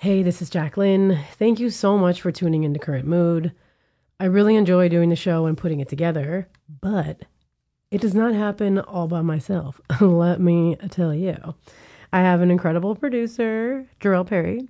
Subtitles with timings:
[0.00, 1.18] Hey, this is Jacqueline.
[1.32, 3.52] Thank you so much for tuning into Current Mood.
[4.18, 6.48] I really enjoy doing the show and putting it together,
[6.80, 7.26] but
[7.90, 9.78] it does not happen all by myself.
[10.00, 11.54] Let me tell you.
[12.14, 14.66] I have an incredible producer, Jarell Perry,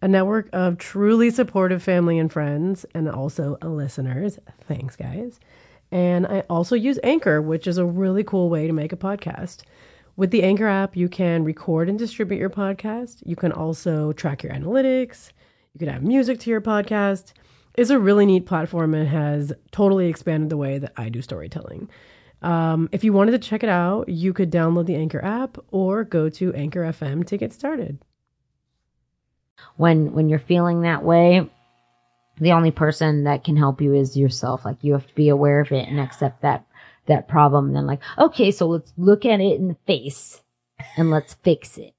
[0.00, 4.40] a network of truly supportive family and friends, and also listeners.
[4.66, 5.38] Thanks, guys.
[5.92, 9.62] And I also use Anchor, which is a really cool way to make a podcast.
[10.16, 13.22] With the Anchor app, you can record and distribute your podcast.
[13.24, 15.32] You can also track your analytics.
[15.72, 17.32] You can add music to your podcast.
[17.74, 21.88] It's a really neat platform and has totally expanded the way that I do storytelling.
[22.42, 26.04] Um, if you wanted to check it out, you could download the Anchor app or
[26.04, 27.98] go to Anchor FM to get started.
[29.76, 31.48] When when you're feeling that way,
[32.38, 34.64] the only person that can help you is yourself.
[34.64, 36.66] Like you have to be aware of it and accept that
[37.06, 37.68] that problem.
[37.68, 40.42] And then like, okay, so let's look at it in the face
[40.96, 41.94] and let's fix it.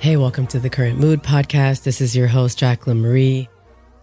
[0.00, 1.82] Hey, welcome to the Current Mood podcast.
[1.82, 3.49] This is your host, Jacqueline Marie.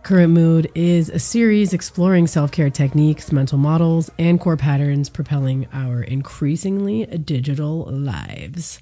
[0.08, 5.67] Current Mood is a series exploring self care techniques, mental models, and core patterns propelling
[5.73, 8.81] our increasingly digital lives.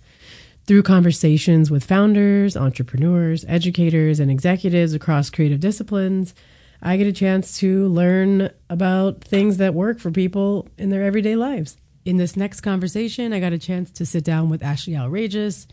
[0.68, 6.36] Through conversations with founders, entrepreneurs, educators, and executives across creative disciplines,
[6.84, 11.36] I get a chance to learn about things that work for people in their everyday
[11.36, 11.76] lives.
[12.06, 15.66] In this next conversation, I got a chance to sit down with Ashley Outrageous.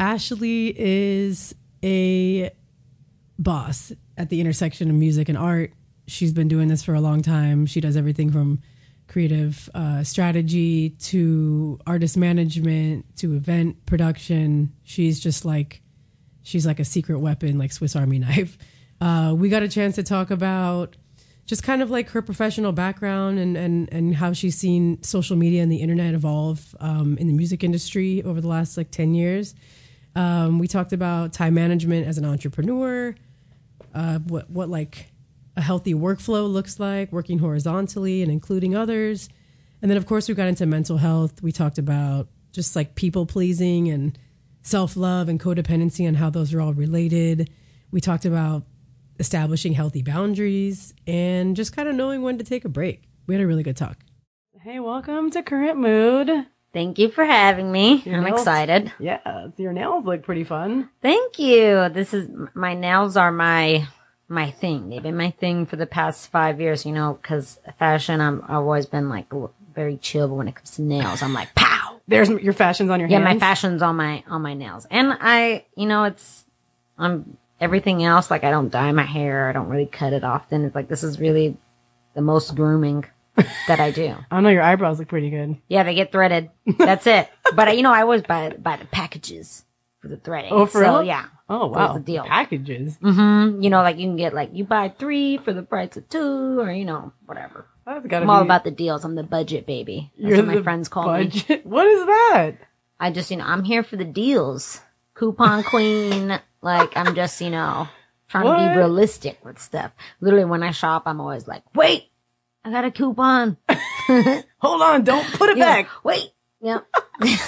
[0.00, 2.50] Ashley is a
[3.38, 5.72] boss at the intersection of music and art.
[6.06, 7.66] She's been doing this for a long time.
[7.66, 8.60] She does everything from
[9.08, 14.72] creative uh, strategy to artist management to event production.
[14.84, 15.82] She's just like,
[16.42, 18.58] she's like a secret weapon, like Swiss Army knife.
[19.00, 20.96] Uh, we got a chance to talk about
[21.46, 25.62] just kind of like her professional background and, and, and how she's seen social media
[25.62, 29.54] and the internet evolve um, in the music industry over the last like 10 years.
[30.14, 33.14] Um, we talked about time management as an entrepreneur,
[33.98, 35.12] uh, what what like
[35.56, 39.28] a healthy workflow looks like, working horizontally and including others,
[39.82, 41.42] and then of course we got into mental health.
[41.42, 44.16] We talked about just like people pleasing and
[44.62, 47.50] self love and codependency and how those are all related.
[47.90, 48.64] We talked about
[49.18, 53.02] establishing healthy boundaries and just kind of knowing when to take a break.
[53.26, 53.98] We had a really good talk.
[54.62, 56.46] Hey, welcome to Current Mood.
[56.72, 58.02] Thank you for having me.
[58.04, 58.92] Your I'm nails- excited.
[58.98, 60.90] Yeah, your nails look pretty fun.
[61.02, 61.88] Thank you.
[61.88, 63.86] This is my nails are my
[64.28, 64.90] my thing.
[64.90, 66.84] They've been my thing for the past five years.
[66.84, 69.26] You know, because fashion, I'm I've always been like
[69.74, 72.00] very chill, but when it comes to nails, I'm like pow.
[72.06, 73.34] There's your fashions on your Yeah, hands.
[73.34, 76.44] my fashion's on my on my nails, and I, you know, it's
[76.98, 78.30] I'm everything else.
[78.30, 79.48] Like I don't dye my hair.
[79.48, 80.64] I don't really cut it often.
[80.66, 81.56] It's like this is really
[82.14, 83.04] the most grooming
[83.66, 84.14] that I do.
[84.30, 85.56] I know your eyebrows look pretty good.
[85.68, 86.50] Yeah, they get threaded.
[86.78, 87.28] That's it.
[87.54, 89.64] But uh, you know, I always buy buy the packages
[90.00, 90.52] for the threading.
[90.52, 91.02] Oh, for so, real?
[91.04, 91.26] Yeah.
[91.48, 92.24] Oh wow, the deal.
[92.24, 92.96] packages.
[92.96, 96.08] hmm You know, like you can get like you buy three for the price of
[96.08, 97.66] two, or you know, whatever.
[97.86, 99.04] That's gotta I'm all about the deals.
[99.04, 100.12] I'm the budget baby.
[100.18, 101.24] That's You're what my friends call me.
[101.24, 101.64] budget.
[101.66, 102.52] What is that?
[103.00, 104.80] I just, you know, I'm here for the deals.
[105.14, 106.38] Coupon queen.
[106.62, 107.88] like I'm just, you know,
[108.28, 109.92] trying to be realistic with stuff.
[110.20, 112.10] Literally, when I shop, I'm always like, wait,
[112.64, 113.56] I got a coupon.
[114.58, 115.88] Hold on, don't put it Yeah, back.
[116.04, 116.30] Wait.
[116.60, 116.86] Yep.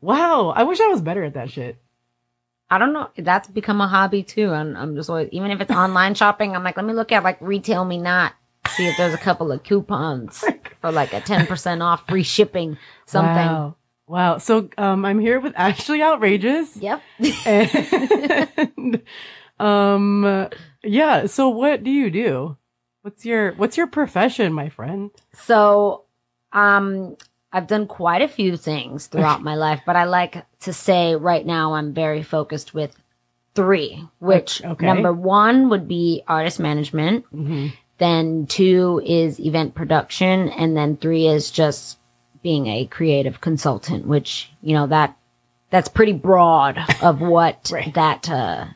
[0.00, 1.78] Wow, I wish I was better at that shit.
[2.70, 3.08] I don't know.
[3.16, 4.52] That's become a hobby too.
[4.52, 7.24] And I'm just always, even if it's online shopping, I'm like, let me look at
[7.24, 8.32] like RetailMeNot.
[8.76, 10.44] See if there's a couple of coupons
[10.80, 13.34] for like a 10% off free shipping, something.
[13.34, 13.76] Wow.
[14.06, 14.38] Wow.
[14.38, 16.76] So um, I'm here with Ashley Outrageous.
[16.76, 17.02] Yep.
[17.46, 19.02] And
[19.58, 20.48] um,
[20.84, 21.26] yeah.
[21.26, 22.56] So what do you do?
[23.06, 25.12] What's your What's your profession, my friend?
[25.32, 26.02] So,
[26.52, 27.16] um,
[27.52, 31.46] I've done quite a few things throughout my life, but I like to say right
[31.46, 32.96] now I'm very focused with
[33.54, 34.84] three, which Okay.
[34.84, 37.24] number one would be artist management.
[37.32, 37.68] Mm-hmm.
[37.98, 40.48] Then two is event production.
[40.48, 41.98] And then three is just
[42.42, 45.16] being a creative consultant, which, you know, that,
[45.70, 47.94] that's pretty broad of what Right.
[47.94, 48.66] that, uh,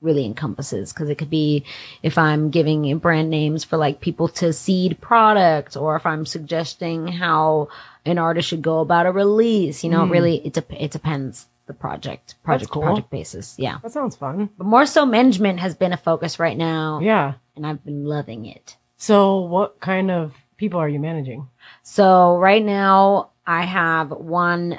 [0.00, 1.64] really encompasses because it could be
[2.02, 7.08] if I'm giving brand names for like people to seed products or if I'm suggesting
[7.08, 7.68] how
[8.06, 10.10] an artist should go about a release, you know, Mm.
[10.10, 12.82] really it, dep it depends the project, project cool.
[12.82, 13.54] project basis.
[13.58, 13.78] Yeah.
[13.82, 14.48] That sounds fun.
[14.56, 17.34] But more so management has been a focus right now Yeah.
[17.56, 18.76] and I've been loving it.
[18.96, 21.48] So what kind of people are you managing?
[21.82, 24.78] So right now I have one,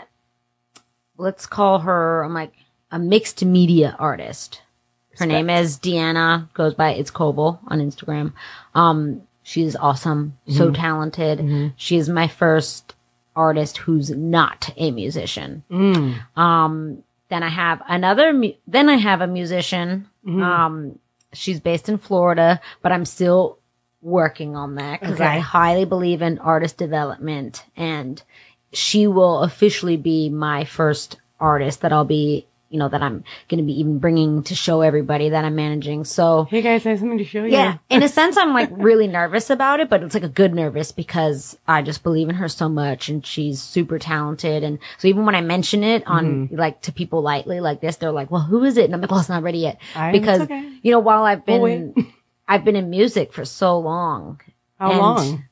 [1.18, 2.54] let's call her, I'm like
[2.92, 4.62] a mixed media artist.
[5.20, 8.34] Her name is Deanna, goes by It's Coble on Instagram.
[8.74, 11.74] Um, she's awesome, so talented.
[11.76, 12.96] She's my first
[13.36, 15.64] artist who's not a musician.
[16.36, 20.08] Um, then I have another, mu- then I have a musician.
[20.44, 21.00] Um,
[21.34, 23.58] she's based in Florida, but I'm still
[24.02, 28.22] working on that because I highly believe in artist development and
[28.72, 33.58] she will officially be my first artist that I'll be, you know, that I'm going
[33.58, 36.04] to be even bringing to show everybody that I'm managing.
[36.06, 37.52] So Hey guys, I have something to show you.
[37.52, 40.54] yeah, in a sense, I'm like really nervous about it, but it's like a good
[40.54, 44.64] nervous because I just believe in her so much and she's super talented.
[44.64, 46.56] And so even when I mention it on Mm-hmm.
[46.58, 48.86] like to people lightly like this, they're like, well, who is it?
[48.86, 50.72] And I'm like, well, it's not ready yet I- because, okay.
[50.84, 52.14] you know, while I've been,
[52.48, 54.42] I've been in music for so long.
[54.80, 55.44] How and- long?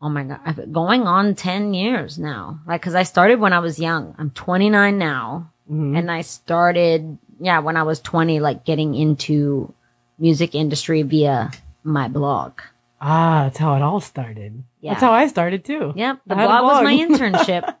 [0.00, 0.40] Oh my God.
[0.44, 2.60] I've been going on 10 years now.
[2.66, 4.14] Like, cause I started when I was young.
[4.18, 5.50] I'm 29 now.
[5.70, 5.96] Mm-hmm.
[5.96, 9.72] And I started, yeah, when I was 20, like getting into
[10.18, 11.50] music industry via
[11.82, 12.60] my blog.
[13.00, 14.62] Ah, that's how it all started.
[14.80, 14.92] Yeah.
[14.92, 15.92] That's how I started too.
[15.94, 16.20] Yep.
[16.26, 17.76] The a blog was my internship.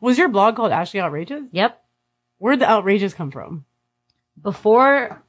[0.00, 1.42] Was your blog called Ashley Outrageous?
[1.52, 1.82] yep.
[2.38, 3.66] Where'd the outrageous come from?
[4.40, 5.22] Before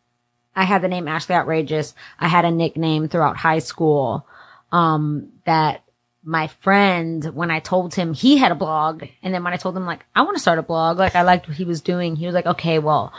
[0.55, 4.25] I had the name Ashley Outrageous, I had a nickname throughout high school,
[4.71, 5.83] um, that
[6.23, 9.75] my friend, when I told him he had a blog, and then when I told
[9.75, 12.15] him like, I want to start a blog, like I liked what he was doing,
[12.15, 13.11] he was like, okay, well,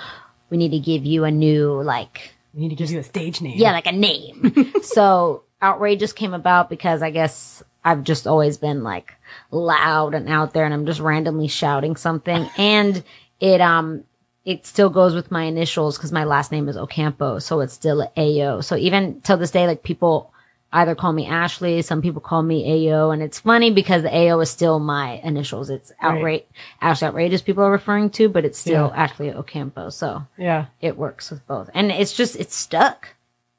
[0.51, 3.41] we need to give you a new, like, We need to give you a stage
[3.41, 3.59] name.
[3.59, 4.73] yeah, like a name.
[4.83, 9.13] so outrageous came about because I guess I've just always been like
[9.51, 12.49] loud and out there and I'm just randomly shouting something.
[12.59, 13.03] And
[13.41, 14.05] it, um,
[14.45, 17.39] it still goes with my initials because my last name is Ocampo.
[17.39, 18.61] So it's still AO.
[18.61, 20.32] So even till this day, like people
[20.73, 23.11] either call me Ashley, some people call me AO.
[23.11, 25.69] And it's funny because the AO is still my initials.
[25.71, 26.45] It's outrage,
[26.81, 29.03] Ashley Outrageous people are referring to, but it's still Yeah.
[29.03, 29.91] Ashley Ocampo.
[29.91, 30.67] So Yeah.
[30.81, 31.69] it works with both.
[31.75, 33.09] And it's just, it's stuck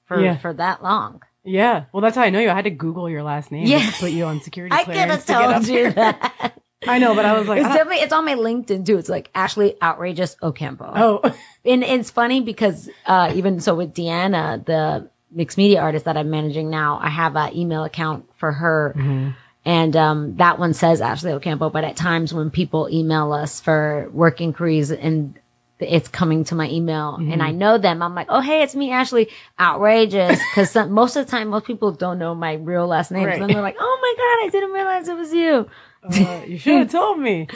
[0.06, 0.38] for, Yeah.
[0.38, 1.22] for that long.
[1.44, 1.86] Yeah.
[1.92, 2.50] Well, that's how I know you.
[2.50, 3.68] I had to Google your last name.
[3.68, 3.80] Yeah.
[3.90, 5.92] To put you on security I could clearance have to told you here.
[5.92, 6.54] that.
[6.88, 8.98] I know, but I was like, It's definitely, it's on my LinkedIn too.
[8.98, 10.92] It's like Ashley Outrageous Ocampo.
[10.94, 16.18] oh, And it's funny because, uh, even so with Deanna, the mixed media artist that
[16.18, 19.34] I'm managing now, I have an email account for her.
[19.66, 24.10] And, um, that one says Ashley Ocampo, but at times when people email us for
[24.12, 25.40] work inquiries and
[25.80, 28.92] it's coming to my email and I know them, I'm like, oh, hey, it's me,
[28.92, 29.30] Ashley.
[29.60, 30.40] Outrageous.
[30.54, 33.26] Cause some, most of the time, most people don't know my real last name.
[33.26, 33.36] Right.
[33.36, 35.70] So then they're like, oh my God, I didn't realize it was you.
[36.04, 37.48] uh, you should have told me.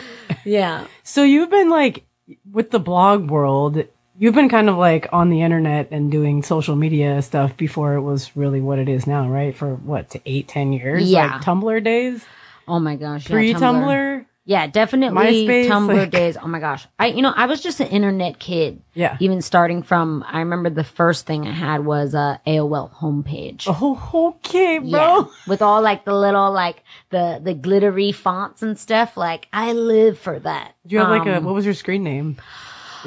[0.45, 0.88] Yeah.
[1.03, 2.06] So you've been like
[2.50, 3.83] with the blog world.
[4.19, 8.01] You've been kind of like on the internet and doing social media stuff before it
[8.01, 9.55] was really what it is now, right?
[9.55, 11.03] For what, to eight, ten years?
[11.09, 11.33] Yeah.
[11.33, 12.25] Like Tumblr days?
[12.67, 13.29] Oh my gosh.
[13.29, 14.25] yeah, Pre Tumblr?
[14.45, 16.37] Yeah, definitely MySpace, Tumblr like- days.
[16.41, 16.87] Oh my gosh.
[16.97, 18.81] I, you know, I was just an internet kid.
[18.93, 19.17] Yeah.
[19.19, 23.65] Even starting from, I remember the first thing I had was a AOL homepage.
[23.67, 24.87] Oh, okay, bro.
[24.89, 25.23] Yeah.
[25.47, 29.17] With all like the little, like the, the glittery fonts and stuff.
[29.17, 30.75] Like I live for that.
[30.87, 32.37] Do you have like a, Um, what was your screen name?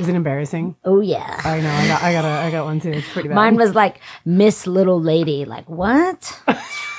[0.01, 0.77] Is it embarrassing?
[0.85, 1.41] Oh yeah.
[1.45, 1.71] I know.
[1.71, 2.91] I got, I got, a, I got one too.
[2.91, 3.35] It's pretty bad.
[3.35, 5.45] Mine was like Miss Little Lady.
[5.45, 6.21] Like what?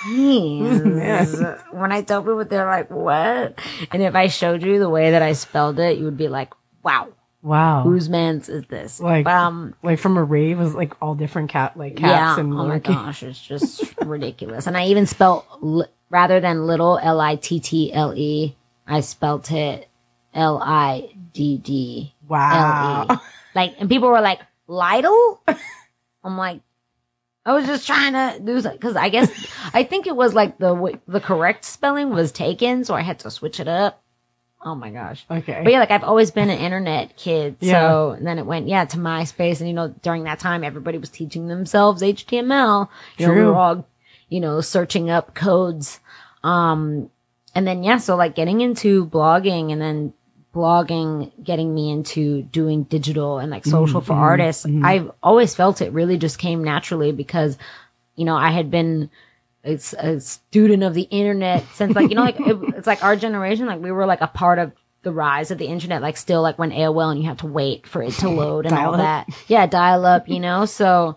[0.05, 1.63] Jeez.
[1.73, 3.59] when I tell people, they're like, "What?"
[3.91, 6.53] And if I showed you the way that I spelled it, you would be like,
[6.83, 7.09] "Wow,
[7.41, 7.83] wow.
[7.83, 11.77] whose man's is this?" Like- um, like from a rave was like all different cat,
[11.77, 12.07] like yeah.
[12.07, 14.67] cats and Oh my gosh, it's just ridiculous.
[14.67, 18.55] And I even spelled li- rather than little L I T T L E,
[18.87, 19.87] I spelt it
[20.33, 23.21] L I D D Wow.
[23.53, 25.43] Like, and people were like, Lytle?
[26.23, 26.61] I'm like,
[27.45, 29.29] I was just trying to do something because I guess
[29.73, 33.29] I think it was like the the correct spelling was taken, so I had to
[33.29, 34.01] switch it up.
[34.63, 35.25] Oh my gosh.
[35.29, 35.59] Okay.
[35.63, 37.57] But yeah, like I've always been an internet kid.
[37.59, 37.89] Yeah.
[37.89, 39.59] So and then it went, yeah, to MySpace.
[39.59, 42.87] And you know, during that time, everybody was teaching themselves HTML.
[43.17, 43.47] You know, we True.
[43.47, 43.87] were all,
[44.29, 45.99] you know, searching up codes.
[46.43, 47.09] Um,
[47.55, 50.13] and then, yeah, so like getting into blogging and then
[50.53, 54.07] blogging, getting me into doing digital and like social mm-hmm.
[54.07, 54.65] for artists.
[54.65, 54.85] Mm-hmm.
[54.85, 57.57] I've always felt it really just came naturally because,
[58.15, 59.09] you know, I had been,
[59.63, 63.15] it's a student of the internet since like you know like it, it's like our
[63.15, 64.71] generation like we were like a part of
[65.03, 67.87] the rise of the internet like still like when AOL and you have to wait
[67.87, 69.27] for it to load and all Dial-up.
[69.27, 69.43] that.
[69.47, 70.65] Yeah dial up you know?
[70.65, 71.15] So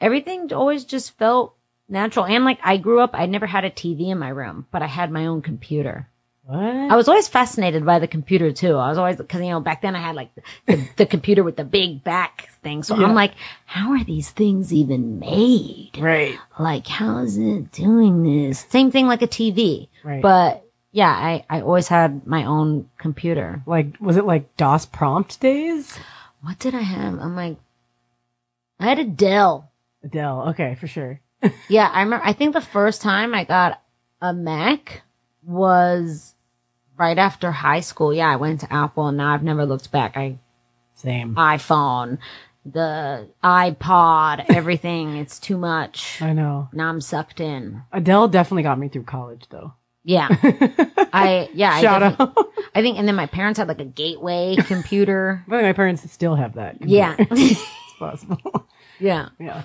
[0.00, 1.54] everything always just felt
[1.88, 2.26] natural.
[2.26, 4.86] And like I grew up I never had a TV in my room but I
[4.86, 6.08] had my own computer
[6.46, 6.58] what?
[6.92, 8.76] I was always fascinated by the computer too.
[8.76, 10.30] I was always because you know back then I had like
[10.66, 12.82] the, the computer with the big back thing.
[12.82, 13.06] So Yeah.
[13.06, 13.32] I'm like,
[13.64, 15.98] how are these things even made?
[15.98, 16.38] right.
[16.58, 18.60] Like, how is it doing this?
[18.68, 19.88] Same thing like a TV.
[20.04, 20.22] Right.
[20.22, 20.62] But
[20.92, 23.62] yeah, I I always had my own computer.
[23.66, 25.98] Like, was it like DOS prompt days?
[26.42, 27.18] What did I have?
[27.18, 27.56] I'm like,
[28.78, 29.68] I had Adele.
[30.08, 31.20] Dell, Okay, for sure.
[31.68, 32.24] Yeah, I remember.
[32.24, 33.82] I think the first time I got
[34.22, 35.02] a Mac
[35.44, 36.34] was
[36.98, 38.12] right after high school.
[38.14, 40.16] Yeah, I went to Apple, and now I've never looked back.
[40.16, 40.38] I
[40.94, 41.34] Same.
[41.34, 42.18] iPhone,
[42.64, 45.16] the iPod, everything.
[45.16, 46.20] it's too much.
[46.22, 46.68] I know.
[46.72, 47.82] Now I'm sucked in.
[47.92, 49.74] A Dell definitely got me through college, though.
[50.04, 50.28] Yeah,
[51.12, 51.80] I yeah.
[51.80, 52.48] Shout definitely- out.
[52.76, 55.42] I think, and then my parents had like a gateway computer.
[55.46, 56.76] I think my parents still have that.
[56.86, 57.60] yeah, it's
[57.98, 58.68] possible.
[59.00, 59.30] yeah.
[59.40, 59.62] yeah.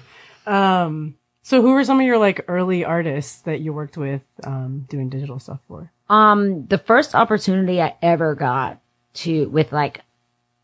[0.47, 1.15] Um.
[1.43, 5.09] So, who were some of your like early artists that you worked with, um, doing
[5.09, 5.91] digital stuff for?
[6.11, 8.81] Um, the first opportunity I ever got
[9.13, 10.01] to with like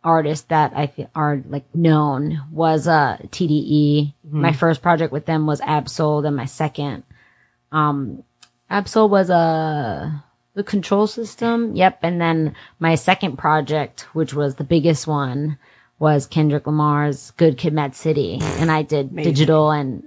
[0.04, 4.14] artists that I feel are like known was uh TDE.
[4.30, 6.22] My first project with them was Ab-Soul.
[6.22, 7.04] Then my second,
[7.72, 8.24] um,
[8.70, 10.12] Ab-Soul was uh,
[10.54, 11.76] the control system.
[11.78, 12.00] Yep.
[12.04, 15.58] And then my second project, which was the biggest one,
[15.98, 19.32] was Kendrick Lamar's Good Kid, Mad City, and I did Amazing.
[19.34, 20.04] digital and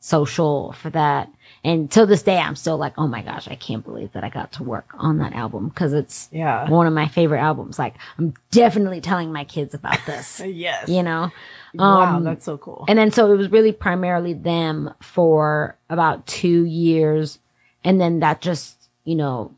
[0.00, 1.30] social for that.
[1.64, 4.28] And till this day, I'm still like, oh my gosh, I can't believe that I
[4.28, 6.68] got to work on that album because it's Yeah.
[6.68, 7.78] one of my favorite albums.
[7.78, 10.88] Like, I'm definitely telling my kids about this, Yes.
[10.90, 11.32] you know?
[11.74, 12.84] wow, Um, that's so cool.
[12.86, 17.38] And then so it was really primarily them for about two years.
[17.82, 19.50] And then that just, you know,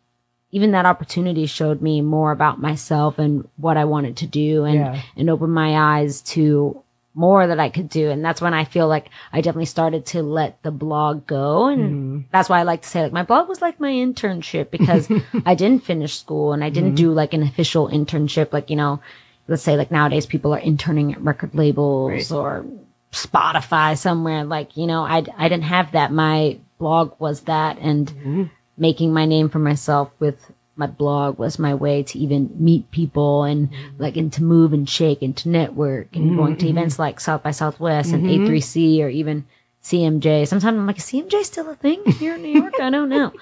[0.52, 4.74] even that opportunity showed me more about myself and what I wanted to do and,
[4.76, 5.00] Yeah.
[5.16, 6.80] and opened my eyes to
[7.16, 8.10] more that I could do.
[8.10, 11.66] And that's when I feel like I definitely started to let the blog go.
[11.68, 12.20] And Mm-hmm.
[12.30, 15.08] that's why I like to say like my blog was like my internship because
[15.46, 16.96] I didn't finish school and I didn't Mm-hmm.
[17.06, 18.52] do like an official internship.
[18.52, 19.00] Like, you know,
[19.48, 22.36] let's say like nowadays people are interning at record labels Right.
[22.38, 22.66] or
[23.12, 24.44] Spotify somewhere.
[24.44, 26.12] Like, you know, I, I didn't have that.
[26.12, 28.42] My blog was that and Mm-hmm.
[28.76, 30.38] making my name for myself with
[30.76, 34.02] my blog was my way to even meet people and Mm-hmm.
[34.02, 37.42] like and to move and shake and to network and going to events like South
[37.42, 39.46] by Southwest and A3C or even
[39.82, 40.46] CMJ.
[40.46, 42.74] Sometimes I'm like, is CMJ still a thing here in New York?
[42.80, 43.32] I don't know.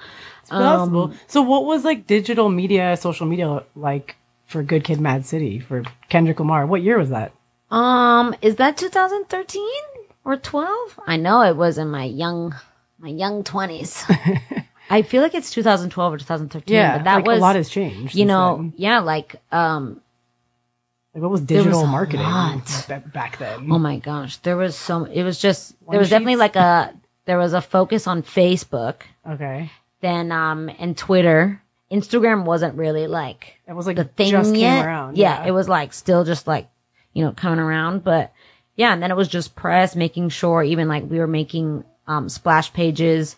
[0.41, 1.03] It's possible.
[1.05, 4.15] Um, so, what was like digital media, social media like
[4.45, 6.65] for Good Kid, Mad City for Kendrick Lamar?
[6.67, 7.33] What year was that?
[7.71, 9.67] Um, is that 2013
[10.23, 10.99] or 12?
[11.07, 12.53] I know it was in my young,
[12.99, 14.05] my young 20s.
[14.89, 16.73] I feel like it's 2012 or 2013.
[16.73, 18.15] Yeah, but that like was a lot has changed.
[18.15, 18.73] you know, then.
[18.77, 20.01] yeah, like um,
[21.13, 22.87] like what was was digital a marketing lot.
[23.13, 23.71] back then?
[23.71, 26.93] oh my gosh, there was so it was just One there was definitely like a
[27.25, 31.61] there was a focus on Facebook, okay, then um, and Twitter.
[31.91, 34.85] Instagram wasn't really like it was like the thing just came yet.
[34.85, 35.17] around.
[35.17, 36.67] Yeah, it was like still just like,
[37.13, 38.03] you know, coming around.
[38.03, 38.33] But
[38.75, 42.27] yeah, and then it was just press, making sure even like we were making um
[42.27, 43.35] splash pages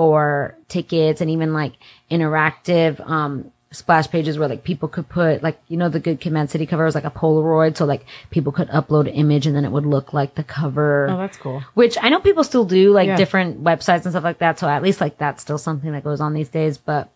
[0.00, 1.74] for tickets and even like
[2.10, 6.32] interactive um splash pages where like people could put like you know the Good Kid,
[6.32, 9.54] Mad City cover was like a Polaroid, so like people could upload an image and
[9.54, 11.06] then it would look like the cover.
[11.10, 11.62] Oh, that's cool.
[11.74, 13.16] Which I know people still do, like Yeah.
[13.18, 14.58] different websites and stuff like that.
[14.58, 16.78] So at least like that's still something that goes on these days.
[16.78, 17.10] But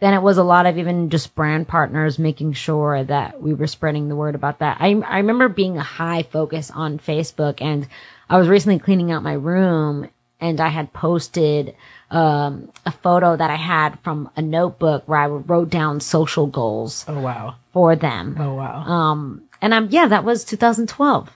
[0.00, 3.66] then it was a lot of even just brand partners making sure that we were
[3.66, 4.78] spreading the word about that.
[4.80, 7.86] I, I remember being a high focus on Facebook and
[8.30, 10.08] I was recently cleaning out my room
[10.40, 11.76] and I had posted,
[12.10, 17.04] um, a photo that I had from a notebook where I wrote down social goals
[17.08, 17.56] Oh wow.
[17.72, 18.36] for them.
[18.38, 18.82] Oh wow.
[18.82, 21.28] Um, and I'm, yeah, that was 2012.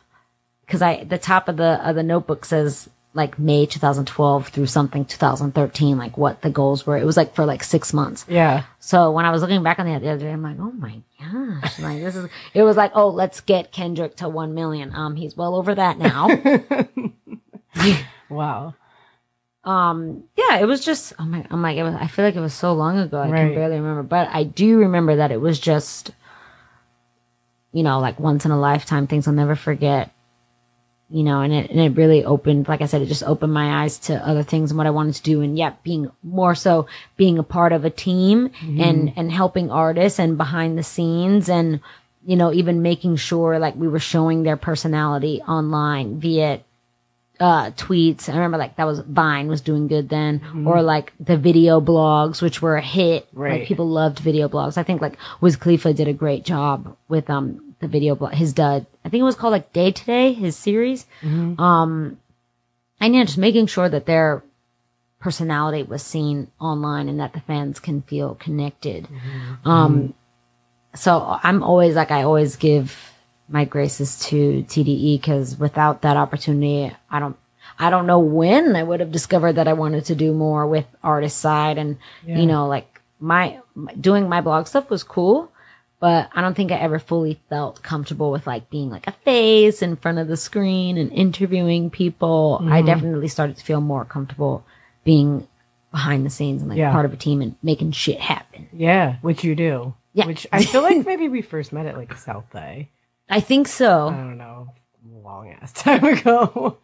[0.67, 5.05] Cause I, the top of the, of the notebook says like May 2012 through something
[5.05, 6.97] 2013, like what the goals were.
[6.97, 8.25] It was like for like six months.
[8.29, 8.65] yeah.
[8.81, 11.01] So when I was looking back on that the other day, I'm like, oh my
[11.21, 14.93] gosh, like this is, it was like, oh, let's get Kendrick to 1 million.
[14.95, 16.29] Um, he's well over that now.
[18.31, 18.75] Wow.
[19.65, 22.41] Um, yeah, it was just, oh my, I'm like, it was, I feel like it
[22.41, 23.19] was so long ago.
[23.19, 23.47] I Right.
[23.47, 26.11] can barely remember, but I do remember that it was just,
[27.73, 30.11] you know, like once in a lifetime things I'll never forget.
[31.11, 33.83] You know, and it and it really opened, like I said, it just opened my
[33.85, 36.87] eyes to other things and what I wanted to do, and yeah, being more so
[37.17, 41.81] being a part of a team and and helping artists and behind the scenes and
[42.25, 46.61] you know even making sure like we were showing their personality online via
[47.41, 48.29] uh tweets.
[48.29, 52.41] I remember like that was Vine was doing good then, or like the video blogs,
[52.41, 53.27] which were a hit.
[53.33, 53.61] Right.
[53.61, 54.79] Like people loved video blogs.
[54.79, 58.35] I think like Wiz Khalifa did a great job with um the video blog.
[58.35, 61.07] His dud, I think it was called like Day to Day, his series.
[61.59, 62.19] Um,
[63.01, 64.43] and yeah, just making sure that their
[65.21, 69.09] personality was seen online and that the fans can feel connected.
[69.65, 70.15] Um,
[70.95, 73.14] so I'm always like I always give
[73.49, 77.37] my graces to TDE because without that opportunity, I don't.
[77.79, 80.87] I don't know when I would have discovered that I wanted to do more with
[81.03, 82.39] artist side and Yeah.
[82.39, 85.51] you know like my my- doing my blog stuff was cool,
[85.99, 89.83] but I don't think I ever fully felt comfortable with like being like a face
[89.83, 92.61] in front of the screen and interviewing people.
[92.63, 92.87] I Mm-hmm.
[92.87, 94.65] definitely started to feel more comfortable
[95.03, 95.49] being
[95.91, 96.93] behind the scenes and like Yeah.
[96.93, 98.69] part of a team and making shit happen.
[98.73, 99.95] Yeah, which you do.
[100.13, 100.27] Yeah.
[100.27, 102.89] Which I feel like maybe we first met at like South By.
[103.29, 104.09] I think so.
[104.09, 104.69] I don't know,
[105.13, 106.79] long ass time ago.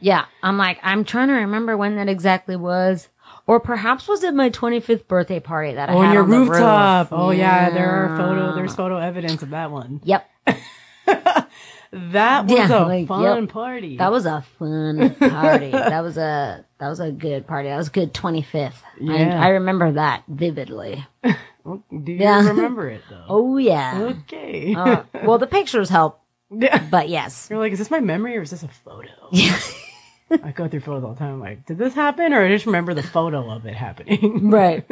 [0.00, 0.24] Yeah.
[0.42, 3.08] I'm like, I'm trying to remember when that exactly was.
[3.46, 6.30] Or perhaps was it my 25th birthday party that I Oh, had on your on
[6.30, 7.10] rooftop.
[7.12, 7.18] roof?
[7.20, 8.54] Oh yeah, there are photo.
[8.56, 10.00] There's photo evidence of that one.
[10.04, 10.28] Yep.
[11.92, 13.48] That was Yeah, a like, fun yep.
[13.48, 13.96] party.
[13.96, 15.70] That was a fun party.
[15.70, 17.68] that was a that was a good party.
[17.68, 18.74] That was a good 25th.
[19.00, 19.40] Yeah.
[19.40, 21.06] I, I remember that vividly.
[21.90, 22.46] Do you Yeah.
[22.46, 23.24] remember it though?
[23.28, 24.12] Oh yeah.
[24.22, 24.74] Okay.
[24.74, 26.20] Uh, well, the pictures help,
[26.50, 26.78] yeah.
[26.90, 27.48] but yes.
[27.50, 29.08] You're like, is this my memory or is this a photo?
[30.42, 31.34] I go through photos all the time.
[31.34, 34.50] I'm like, did this happen or I just remember the photo of it happening?
[34.50, 34.84] Right.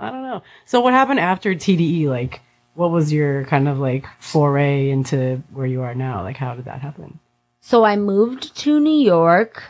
[0.00, 0.42] I don't know.
[0.64, 2.06] So what happened after TDE?
[2.06, 2.40] Like,
[2.74, 6.22] what was your kind of like foray into where you are now?
[6.22, 7.18] Like, how did that happen?
[7.60, 9.62] So I moved to New York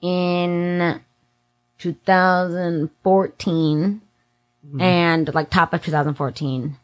[0.00, 1.00] in
[1.78, 4.00] 2014
[4.66, 4.80] Mm-hmm.
[4.80, 6.76] and like top of 2014.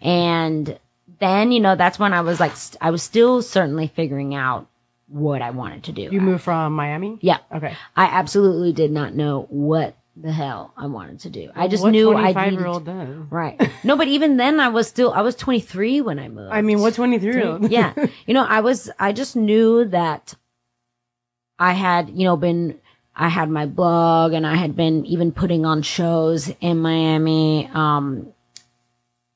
[0.00, 0.78] And
[1.18, 4.68] then, you know, that's when I was like, st- I was still certainly figuring out
[5.08, 6.08] what I wanted to do.
[6.10, 7.18] You moved from Miami?
[7.20, 7.38] yeah.
[7.54, 7.74] Okay.
[7.94, 11.50] I absolutely did not know what the hell I wanted to do.
[11.54, 13.08] I just what knew I 25 needed year old does.
[13.30, 13.70] Right.
[13.84, 16.52] No, but even then I was still, I was 23 when I moved.
[16.52, 17.70] I mean, what 23 year old?
[17.70, 17.92] yeah.
[18.26, 20.34] You know, I was, I just knew that
[21.58, 22.80] I had, you know, been,
[23.16, 28.32] I had my blog and I had been even putting on shows in Miami, um,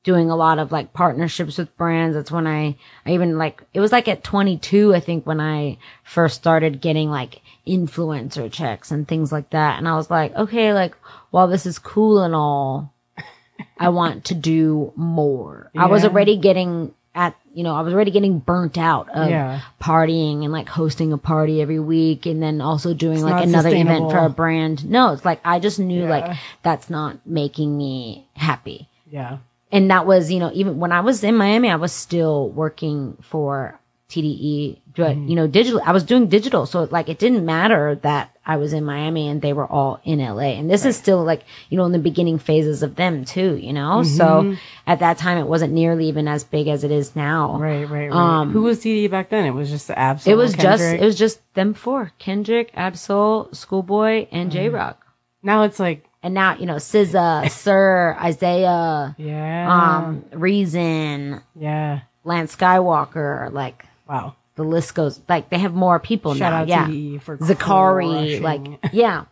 [0.03, 2.15] doing a lot of like partnerships with brands.
[2.15, 5.79] That's when I, I even like, it was like at 22, I think when I
[6.03, 9.79] first started getting like influencer checks and things like that.
[9.79, 10.95] And I was like, okay, like,
[11.31, 12.93] while this is cool and all,
[13.79, 15.71] I want to do more.
[15.75, 19.61] I was already getting at, you know, I was already getting burnt out of Yeah.
[19.81, 24.09] partying and like hosting a party every week and then also doing like another event
[24.11, 24.89] for a brand.
[24.89, 26.09] No, it's like I just knew Yeah.
[26.09, 28.87] like that's not making me happy.
[29.11, 29.37] Yeah.
[29.73, 33.17] And that was, you know, even when I was in Miami, I was still working
[33.21, 33.77] for
[34.09, 35.27] TDE, but Mm-hmm.
[35.29, 36.65] you know, digital, I was doing digital.
[36.65, 40.19] So like it didn't matter that I was in Miami and they were all in
[40.19, 40.53] LA.
[40.57, 43.71] And this is still like, you know, in the beginning phases of them too, you
[43.71, 44.01] know?
[44.01, 44.17] Mm-hmm.
[44.17, 44.55] So
[44.87, 47.59] at that time, it wasn't nearly even as big as it is now.
[47.59, 48.11] Right, right, right.
[48.11, 49.45] Um, Who was TDE back then?
[49.45, 50.33] It was just the Ab-Soul.
[50.33, 55.05] It was just, it was just them four, Kendrick, Ab-Soul, Schoolboy, and Jay Rock.
[55.43, 59.99] now it's like, And now, you know, SZA, Sir, Isaiah, yeah.
[60.01, 62.01] um, Reason, yeah.
[62.23, 64.35] Lance Skiiiwalker, like Wow.
[64.61, 66.61] The list goes, like they have more people Shout now.
[66.61, 66.87] out yeah.
[66.87, 69.25] Zacari, like, yeah.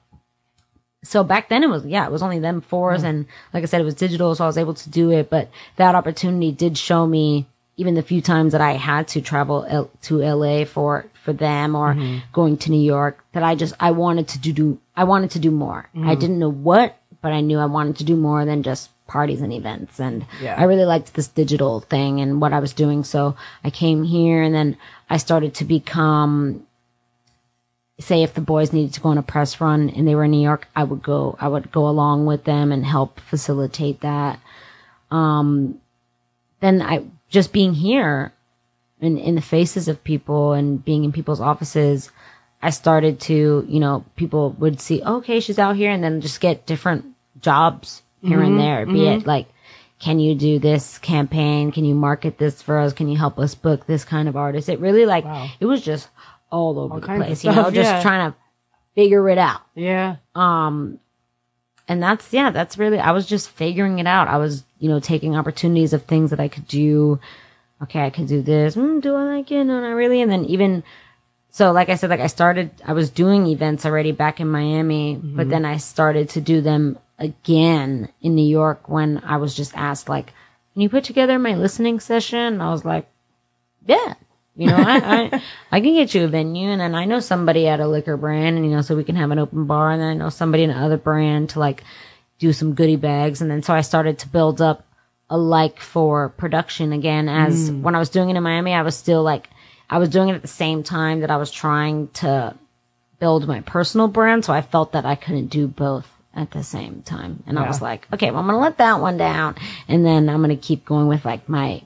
[1.04, 3.04] So back then it was, yeah, it was only them fours.
[3.04, 3.10] Mm.
[3.10, 4.34] And like I said, it was digital.
[4.34, 5.30] So I was able to do it.
[5.30, 7.46] But that opportunity did show me
[7.78, 11.76] even the few times that I had to travel L- to LA for, for them
[11.76, 12.18] or mm-hmm.
[12.34, 15.40] going to New York that I just, I wanted to do, do I wanted to
[15.40, 15.88] do more.
[15.96, 16.20] I mm.
[16.20, 19.52] didn't know what, but I knew I wanted to do more than just parties and
[19.52, 20.00] events.
[20.00, 20.56] And Yeah.
[20.58, 23.04] I really liked this digital thing and what I was doing.
[23.04, 24.78] So I came here and then
[25.10, 26.66] I started to become
[28.00, 30.32] say if the boys needed to go on a press run and they were in
[30.32, 34.40] New York, I would go I would go along with them and help facilitate that.
[35.12, 35.82] Um
[36.62, 38.32] then I just being here
[39.02, 42.12] in in the faces of people and being in people's offices,
[42.62, 46.40] I started to, you know, people would see, okay, she's out here and then just
[46.42, 47.06] get different
[47.42, 48.86] jobs here and there.
[48.86, 49.48] Be it like
[50.00, 51.72] can you do this campaign?
[51.72, 52.94] Can you market this for us?
[52.94, 54.70] Can you help us book this kind of artist?
[54.70, 55.50] It really like Wow.
[55.60, 56.08] it was just
[56.50, 58.02] all over the kinds of place, you know, just yeah.
[58.02, 58.38] trying to
[58.96, 59.62] figure it out.
[59.76, 60.16] Yeah.
[60.34, 61.00] Um,
[61.88, 64.28] and that's, yeah, that's really, I was just figuring it out.
[64.28, 67.20] I was, you know, taking opportunities of things that I could do.
[67.84, 68.76] Okay, I could do this.
[68.76, 69.64] Mm, do I like it?
[69.66, 70.22] No, not really.
[70.22, 70.84] And then even,
[71.50, 75.16] so like I said, like I started, I was doing events already back in Miami,
[75.16, 79.76] but then I started to do them again in New York when I was just
[79.76, 80.34] asked, like,
[80.74, 82.40] can you put together my listening session?
[82.40, 83.08] And I was like,
[83.86, 84.16] yeah.
[84.56, 87.68] You know, I, I I can get you a venue, and then I know somebody
[87.68, 90.02] at a liquor brand, and you know, so we can have an open bar, and
[90.02, 91.84] then I know somebody in another brand to like
[92.40, 94.86] do some goodie bags, and then so I started to build up
[95.30, 97.30] a like for production again.
[97.30, 97.84] As hmm.
[97.84, 99.50] when I was doing it in Miami, I was still like
[99.90, 102.54] I was doing it at the same time that I was trying to
[103.20, 107.02] build my personal brand, so I felt that I couldn't do both at the same
[107.02, 109.56] time, and I was like, okay, well, I'm gonna let that one down,
[109.88, 111.82] and then I'm gonna keep going with like my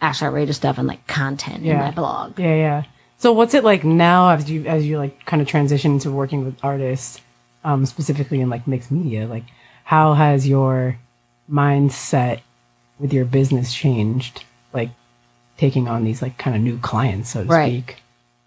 [0.00, 1.78] Ash Outrageous stuff and like content in Yeah.
[1.78, 2.38] my blog.
[2.38, 2.82] Yeah, yeah.
[3.18, 6.44] So what's it like now as you as you like kind of transition into working
[6.44, 7.20] with artists,
[7.64, 9.26] um, specifically in like mixed media?
[9.26, 9.44] Like,
[9.84, 10.98] how has your
[11.50, 12.40] mindset
[12.98, 14.44] with your business changed?
[14.72, 14.90] Like
[15.58, 17.84] taking on these like kind of new clients, so to Right.
[17.84, 18.02] speak.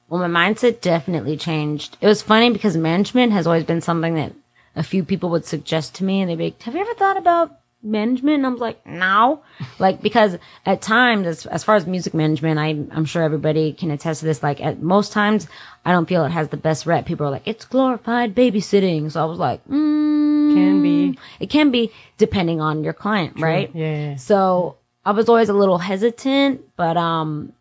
[0.10, 1.98] Well, my mindset definitely changed.
[2.02, 4.34] It was funny because management has always been something that
[4.76, 7.18] a few people would suggest to me and they'd be like, have you ever thought
[7.18, 8.38] about management?
[8.38, 9.44] And I'm like, no.
[9.80, 13.92] like, because at times, as, as far as music management, I, I'm sure everybody can
[13.92, 14.42] attest to this.
[14.42, 15.48] Like, at most times,
[15.86, 17.06] I don't feel it has the best rep.
[17.06, 19.12] People are like, it's glorified babysitting.
[19.12, 21.20] So I was like, mm, Can be.
[21.40, 23.70] It can be depending on your client, right?
[23.74, 24.16] Yeah, yeah, yeah.
[24.16, 27.54] So I was always a little hesitant, but um,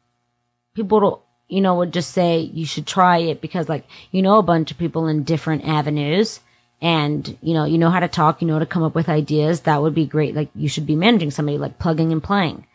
[0.75, 4.39] people, don't- you know, would just say you should try it because, like, you know,
[4.39, 6.41] a bunch of people in different avenues,
[6.83, 9.09] and you know, you know how to talk, you know how to come up with
[9.09, 9.61] ideas.
[9.61, 10.35] That would be great.
[10.35, 12.67] Like, you should be managing somebody, like plugging and playing.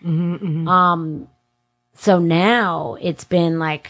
[0.67, 1.28] Um,
[1.93, 3.89] so now it's been like.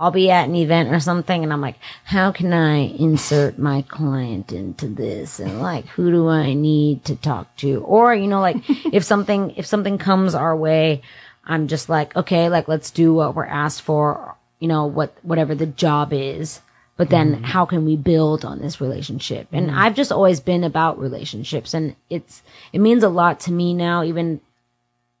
[0.00, 3.82] I'll be at an event or something and I'm like, how can I insert my
[3.82, 5.40] client into this?
[5.40, 7.82] And like, who do I need to talk to?
[7.82, 8.58] Or, you know, like
[8.92, 11.02] if something, if something comes our way,
[11.44, 15.56] I'm just like, okay, like let's do what we're asked for, you know, what, whatever
[15.56, 16.60] the job is.
[16.98, 17.44] But then mm-hmm.
[17.44, 19.46] how can we build on this relationship?
[19.52, 19.78] And mm-hmm.
[19.78, 24.02] I've just always been about relationships and it's, it means a lot to me now,
[24.02, 24.40] even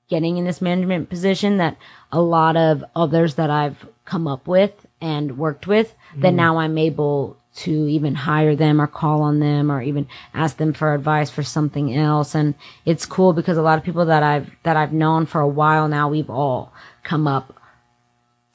[0.08, 1.76] getting in this management position that
[2.10, 6.36] a lot of others that I've come up with and worked with that mm-hmm.
[6.36, 10.72] now I'm able to even hire them or call on them or even ask them
[10.72, 12.34] for advice for something else.
[12.34, 15.48] And it's cool because a lot of people that I've, that I've known for a
[15.48, 17.54] while now, we've all come up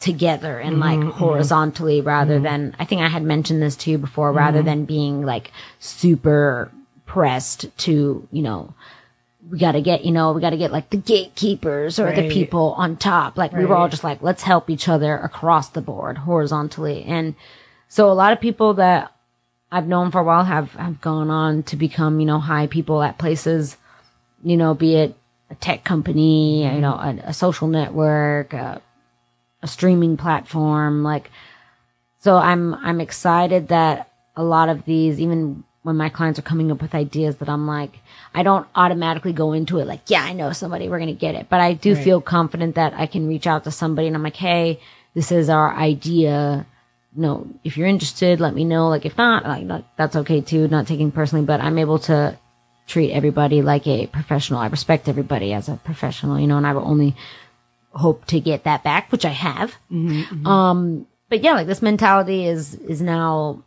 [0.04, 1.10] together and mm-hmm, like mm-hmm.
[1.12, 2.44] horizontally rather mm-hmm.
[2.44, 6.70] than, I think I had mentioned this to you before, rather than being like super
[7.06, 8.74] pressed to, you know,
[9.50, 12.30] we got to get, you know, we got to get like the gatekeepers or the
[12.30, 13.38] people on top.
[13.38, 17.04] Like we were all just like, let's help each other across the board horizontally.
[17.04, 17.36] And
[17.88, 19.14] so a lot of people that
[19.72, 23.02] I've known for a while have, have gone on to become, you know, high people
[23.02, 23.78] at places,
[24.44, 25.16] you know, be it
[25.50, 28.82] a tech company, you know, a, a social network, a,
[29.64, 31.32] a streaming platform, like,
[32.20, 36.72] so I'm I'm excited that a lot of these, even when my clients are coming
[36.72, 38.00] up with ideas that I'm like,
[38.34, 41.48] I don't automatically go into it like, yeah, I know somebody, we're gonna get it.
[41.50, 42.04] But I do Right.
[42.04, 44.80] feel confident that I can reach out to somebody and I'm like, hey,
[45.14, 46.66] this is our idea.
[47.16, 48.88] No, if you're interested, let me know.
[48.88, 52.38] Like if not, like, like that's okay too, not taking personally, but I'm able to
[52.88, 54.60] treat everybody like a professional.
[54.60, 57.16] I respect everybody as a professional, you know, and I will only
[57.94, 59.76] hope to get that back, which I have.
[60.46, 63.64] Um, but yeah, like this mentality is is now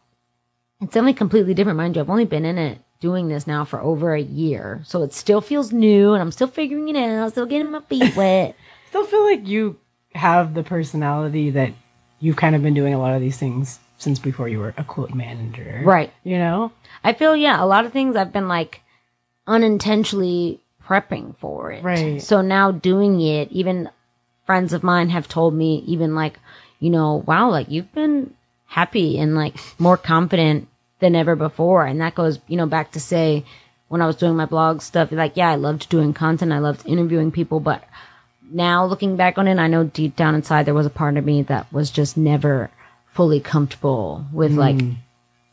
[0.80, 1.78] it's definitely completely different.
[1.78, 5.02] Mind you, I've only been in it doing this now for over a year, so
[5.02, 8.56] it still feels new, and I'm still figuring it out, still getting my feet wet.
[8.88, 9.78] Still feel like you
[10.14, 11.72] have the personality that
[12.20, 14.84] you've kind of been doing a lot of these things since before you were a
[14.84, 15.82] quote manager.
[15.84, 16.12] Right.
[16.24, 16.72] You know?
[17.04, 18.80] I feel yeah, a lot of things I've been like
[19.46, 21.82] unintentionally prepping for it.
[21.82, 22.22] Right.
[22.22, 23.90] So now doing it, even
[24.46, 26.38] friends of mine have told me even like,
[26.78, 28.32] you know, wow, like you've been
[28.66, 30.68] happy and like more confident
[31.00, 31.84] than ever before.
[31.84, 33.44] And that goes, you know, back to say
[33.88, 36.52] when I was doing my blog stuff, like, yeah, I loved doing content.
[36.52, 37.84] I loved interviewing people, but
[38.50, 41.24] now looking back on it, I know deep down inside there was a part of
[41.24, 42.70] me that was just never
[43.12, 44.58] fully comfortable with hmm.
[44.58, 44.80] like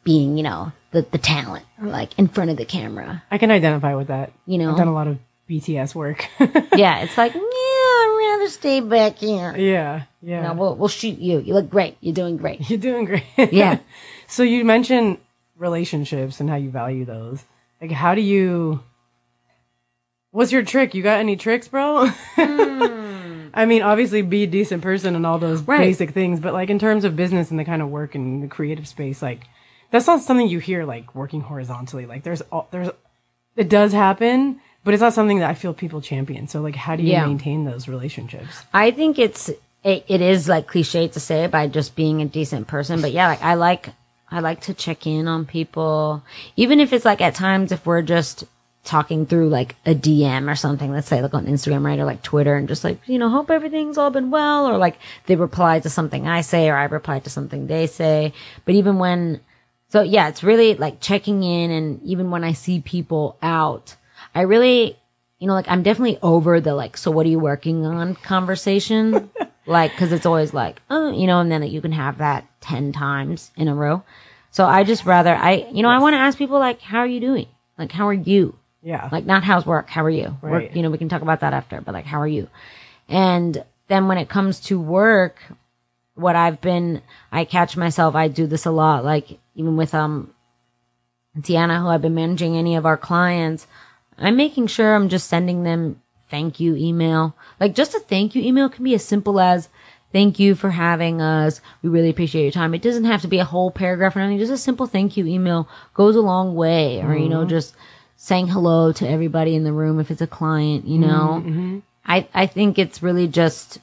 [0.04, 3.24] being, you know, the, the talent or like in front of the camera.
[3.32, 4.32] I can identify with that.
[4.46, 4.72] You know?
[4.72, 5.18] I've done a lot of
[5.50, 6.28] BTS work.
[6.76, 9.56] yeah, it's like, yeah, I'd rather stay back here.
[9.58, 10.04] yeah.
[10.22, 10.42] Yeah.
[10.44, 11.40] No, we'll, we'll shoot you.
[11.40, 11.98] You look great.
[12.00, 12.70] You're doing great.
[12.70, 13.26] You're doing great.
[13.52, 13.80] Yeah.
[14.26, 15.18] so you mentioned
[15.58, 17.44] relationships and how you value those.
[17.82, 18.82] Like, how do you?
[20.32, 20.96] What's your trick?
[20.96, 22.08] You got any tricks, bro?
[22.08, 23.50] Hmm.
[23.54, 25.62] I mean, obviously, be a decent person and all those.
[25.62, 25.80] Right.
[25.80, 28.48] basic things, but like in terms of business and the kind of work and the
[28.48, 29.42] creative space, like
[29.92, 32.06] that's not something you hear like working horizontally.
[32.06, 32.90] Like, there's all there's
[33.56, 36.48] it does happen, but it's not something that I feel people champion.
[36.48, 37.26] So, like, how do you Yeah.
[37.26, 38.64] maintain those relationships?
[38.74, 39.50] I think it's,
[39.84, 43.02] it, it is like cliche to say it by just being a decent person.
[43.02, 43.90] But yeah, like I like,
[44.32, 46.24] I like to check in on people.
[46.56, 48.46] Even if it's like at times if we're just
[48.86, 52.00] talking through like a DM or something, let's say like on Instagram, right?
[52.00, 54.68] Or like Twitter and just like, you know, hope everything's all been well.
[54.68, 58.34] Or like they reply to something I say or I reply to something they say.
[58.66, 59.40] But even when,
[59.90, 61.72] so yeah, it's really like checking in.
[61.72, 63.96] And even when I see people out,
[64.36, 64.98] I really,
[65.40, 69.30] you know, like I'm definitely over the like, so what are you working on conversation?
[69.66, 72.46] like, cause it's always like, oh, you know, and then that you can have that
[72.62, 74.04] 10 times in a row.
[74.52, 77.08] So I just rather, I, you know, I want to ask people like, how are
[77.08, 77.48] you doing?
[77.78, 78.56] Like, how are you?
[78.84, 79.10] Yeah.
[79.12, 79.90] Like, not how's work?
[79.90, 80.38] How are you?
[80.42, 80.52] Right.
[80.52, 82.50] Work, you know, we can talk about that after, but like, how are you?
[83.08, 85.40] And then when it comes to work,
[86.16, 90.34] what I've been, I catch myself, I do this a lot, like even with, um,
[91.40, 93.66] Tiana, who I've been managing any of our clients,
[94.18, 97.36] I'm making sure I'm just sending them thank you email.
[97.60, 99.70] Like just a thank you email can be as simple as
[100.12, 101.62] thank you for having us.
[101.82, 102.74] We really appreciate your time.
[102.74, 104.40] It doesn't have to be a whole paragraph or anything.
[104.40, 107.02] Just a simple thank you email goes a long way.
[107.02, 107.50] Or, you know, mm-hmm.
[107.50, 107.76] just
[108.16, 111.42] saying hello to everybody in the room if it's a client, you know.
[111.42, 111.80] Mm-hmm, mm-hmm.
[112.06, 113.80] I, I think it's really just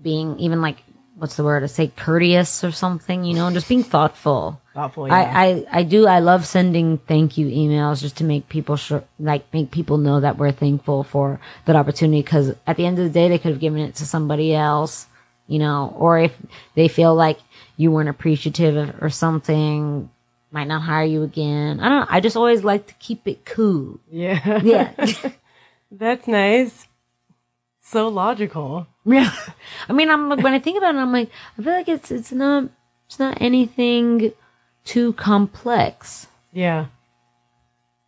[0.00, 0.82] being even like,
[1.20, 1.62] what's the word?
[1.62, 4.58] I say courteous or something, you know, and just being thoughtful.
[4.72, 5.14] Thoughtful, yeah.
[5.14, 6.06] I, I, I do.
[6.06, 10.20] I love sending thank you emails just to make people sure, like make people know
[10.20, 12.22] that we're thankful for that opportunity.
[12.22, 15.06] Cause at the end of the day, they could have given it to somebody else,
[15.46, 16.32] you know, or if
[16.74, 17.38] they feel like
[17.76, 20.08] you weren't appreciative or something,
[20.50, 21.80] might not hire you again.
[21.80, 22.06] I don't know.
[22.08, 24.00] I just always like to keep it cool.
[24.10, 24.62] yeah.
[24.62, 24.92] Yeah.
[25.92, 26.86] That's nice.
[27.90, 28.86] So logical.
[29.04, 29.32] Yeah.
[29.88, 32.10] I mean, I'm like, when I think about it, I'm like, I feel like it's,
[32.12, 32.70] it's not,
[33.06, 34.32] it's not anything
[34.84, 36.28] too complex.
[36.52, 36.86] Yeah.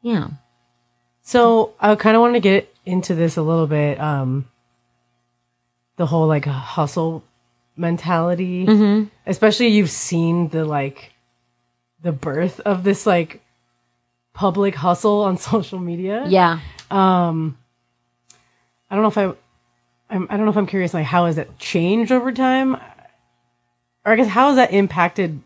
[0.03, 0.29] Yeah.
[1.23, 3.99] So I kind of want to get into this a little bit.
[4.01, 4.49] Um,
[5.97, 7.25] the whole like hustle
[7.77, 9.09] mentality, Mm-hmm.
[9.27, 11.13] especially you've seen the like
[12.03, 13.41] the birth of this like
[14.33, 16.25] public hustle on social media.
[16.29, 16.61] Yeah.
[16.91, 17.59] Um,
[18.91, 19.37] I don't know if I,
[20.13, 20.95] I'm, I don't know if I'm curious.
[20.95, 22.75] Like, how has it changed over time,
[24.05, 25.41] or I guess how has that impacted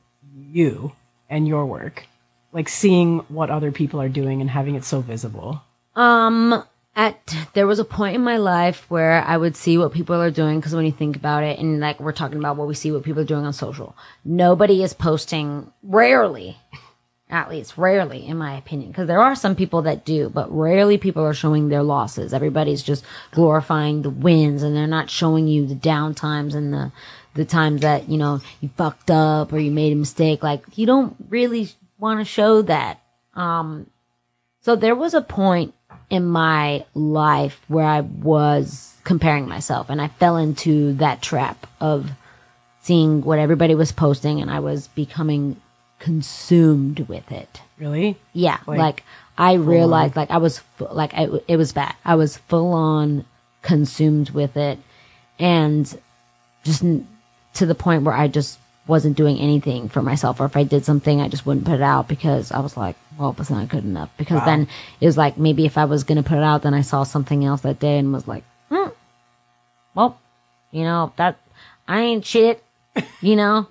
[0.50, 0.92] you
[1.30, 2.06] and your work?
[2.52, 5.62] Like seeing what other people are doing and having it so visible.
[5.94, 6.64] Um,
[6.96, 10.30] at there was a point in my life where I would see what people are
[10.30, 12.90] doing because when you think about it, and like we're talking about what we see
[12.90, 15.70] what people are doing on social, nobody is posting.
[15.82, 16.56] Rarely,
[17.28, 20.96] at least rarely, in my opinion, because there are some people that do, but rarely
[20.96, 22.32] people are showing their losses.
[22.32, 26.92] Everybody's just glorifying the wins, and they're not showing you the down times and the
[27.34, 30.42] the times that you know you fucked up or you made a mistake.
[30.42, 33.00] Like you don't really want to show that.
[33.34, 33.90] Um,
[34.60, 35.74] so there was a point
[36.08, 42.10] in my life where I was comparing myself and I fell into that trap of
[42.80, 45.60] seeing what everybody was posting and I was becoming
[46.06, 47.60] consumed with it.
[47.78, 48.16] Really?
[48.32, 48.58] Yeah.
[48.66, 49.04] Like, Like,
[49.36, 51.94] I realized like I was like I, it was bad.
[52.04, 53.24] I was full on
[53.62, 54.78] consumed with it
[55.40, 55.84] and
[56.62, 57.08] just n-
[57.54, 60.84] to the point where I just wasn't doing anything for myself or if I did
[60.84, 63.82] something I just wouldn't put it out because I was like, well, it's not good
[63.84, 64.68] enough because then
[65.00, 67.02] it was like maybe if I was going to put it out then I saw
[67.02, 68.90] something else that day and was like, hmm,
[69.94, 70.20] well,
[70.70, 71.36] you know, that
[71.88, 72.62] I ain't shit,
[73.20, 73.66] you know?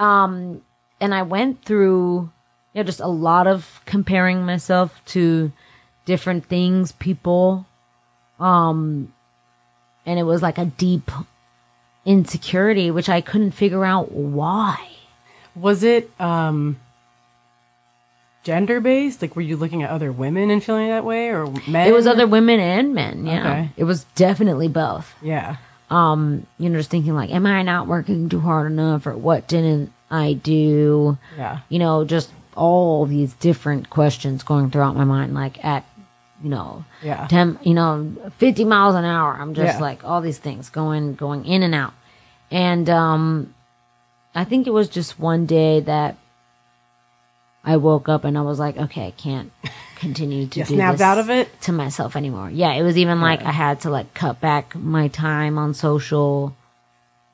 [0.00, 0.62] Um,
[1.02, 2.30] and I went through,
[2.72, 5.52] you know, just a lot of comparing myself to
[6.04, 7.66] different things, people.
[8.38, 9.12] Um,
[10.06, 11.10] and it was like a deep
[12.06, 14.78] insecurity, which I couldn't figure out why.
[15.56, 16.78] Was it um
[18.44, 19.22] gender based?
[19.22, 21.88] Like, were you looking at other women and feeling that way, or men?
[21.88, 23.26] It was other women and men.
[23.26, 23.40] Yeah.
[23.40, 23.70] Okay.
[23.76, 25.14] It was definitely both.
[25.20, 25.56] Yeah.
[25.90, 29.46] Um, you know, just thinking like, am I not working too hard enough or what
[29.46, 31.18] didn't I do?
[31.36, 31.60] Yeah.
[31.68, 35.84] you know, just all these different questions going throughout my mind, like at,
[36.42, 37.26] you know, Yeah.
[37.28, 39.32] 10, you know, 50 miles an hour.
[39.40, 39.80] I'm just Yeah.
[39.80, 41.94] like all these things going, going in and out.
[42.50, 43.54] And, um,
[44.34, 46.16] I think it was just one day that
[47.64, 49.52] I woke up and I was like, okay, I can't
[49.96, 51.48] continue to do snapped this out of it?
[51.62, 52.50] to myself anymore.
[52.50, 56.56] Yeah, it was even like I had to like cut back my time on social,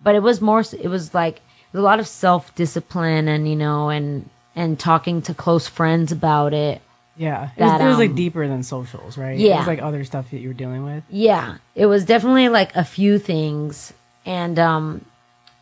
[0.02, 0.62] but it was more.
[0.78, 1.40] It was like
[1.74, 6.52] a lot of self discipline and you know and and talking to close friends about
[6.54, 6.82] it.
[7.16, 7.50] Yeah.
[7.56, 9.36] It was, it was like um, deeper than socials, right?
[9.36, 11.02] Yeah, It was like other stuff that you were dealing with.
[11.10, 13.92] Yeah, it was definitely like a few things,
[14.24, 15.04] and um,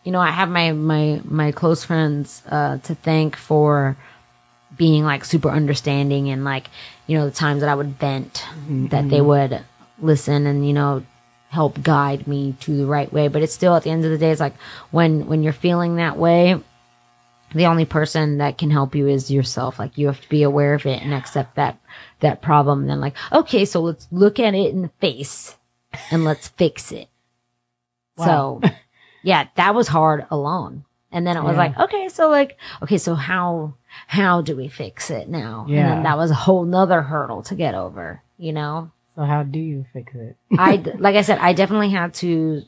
[0.04, 3.96] you know, I have my my my close friends uh to thank for
[4.76, 6.68] being like super understanding and like
[7.06, 8.44] you know the times that I would vent
[8.90, 9.62] that they would
[10.00, 11.02] listen and you know
[11.48, 14.18] help guide me to the right way but it's still at the end of the
[14.18, 14.56] day it's like
[14.90, 16.60] when when you're feeling that way
[17.54, 20.74] the only person that can help you is yourself like you have to be aware
[20.74, 21.78] of it and accept that
[22.20, 25.56] that problem and then like okay so let's look at it in the face
[26.10, 27.08] and let's fix it
[28.16, 28.60] Wow.
[28.62, 28.70] so
[29.22, 31.58] yeah that was hard alone and then it was Yeah.
[31.58, 33.74] like okay so like okay so how
[34.08, 35.94] how do we fix it now and Yeah.
[35.94, 39.58] then that was a whole nother hurdle to get over you know So how do
[39.58, 40.36] you fix it?
[40.56, 42.62] I like I said, I definitely had to.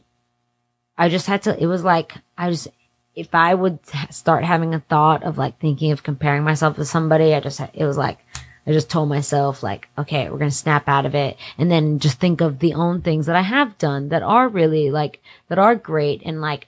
[0.96, 1.62] I just had to.
[1.62, 2.68] It was like I just
[3.14, 3.78] if I would
[4.10, 7.84] start having a thought of like thinking of comparing myself to somebody, I just it
[7.84, 8.18] was like
[8.66, 12.18] I just told myself like, okay, we're gonna snap out of it, and then just
[12.18, 15.74] think of the own things that I have done that are really like that are
[15.74, 16.66] great, and like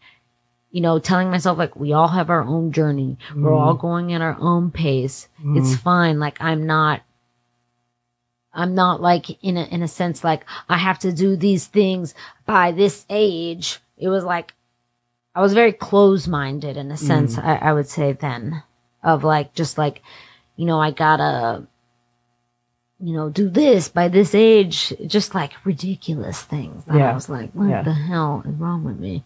[0.71, 3.55] you know, telling myself like we all have our own journey, we're mm-hmm.
[3.55, 5.29] all going at our own pace.
[5.39, 5.75] It's mm-hmm.
[5.75, 6.19] fine.
[6.21, 7.03] Like I'm not
[8.53, 12.15] I'm not like in a, in a sense like I have to do these things
[12.47, 13.79] by this age.
[13.97, 14.55] It was like
[15.35, 16.99] I was very close minded in a mm.
[16.99, 18.63] sense, I, I would say then
[19.03, 20.03] of like, just like,
[20.57, 21.67] you know, I gotta,
[22.99, 26.83] you know, do this by this age, just like ridiculous things.
[26.93, 27.11] Yeah.
[27.11, 27.83] I was like, what Yeah.
[27.83, 29.25] the hell is wrong with me?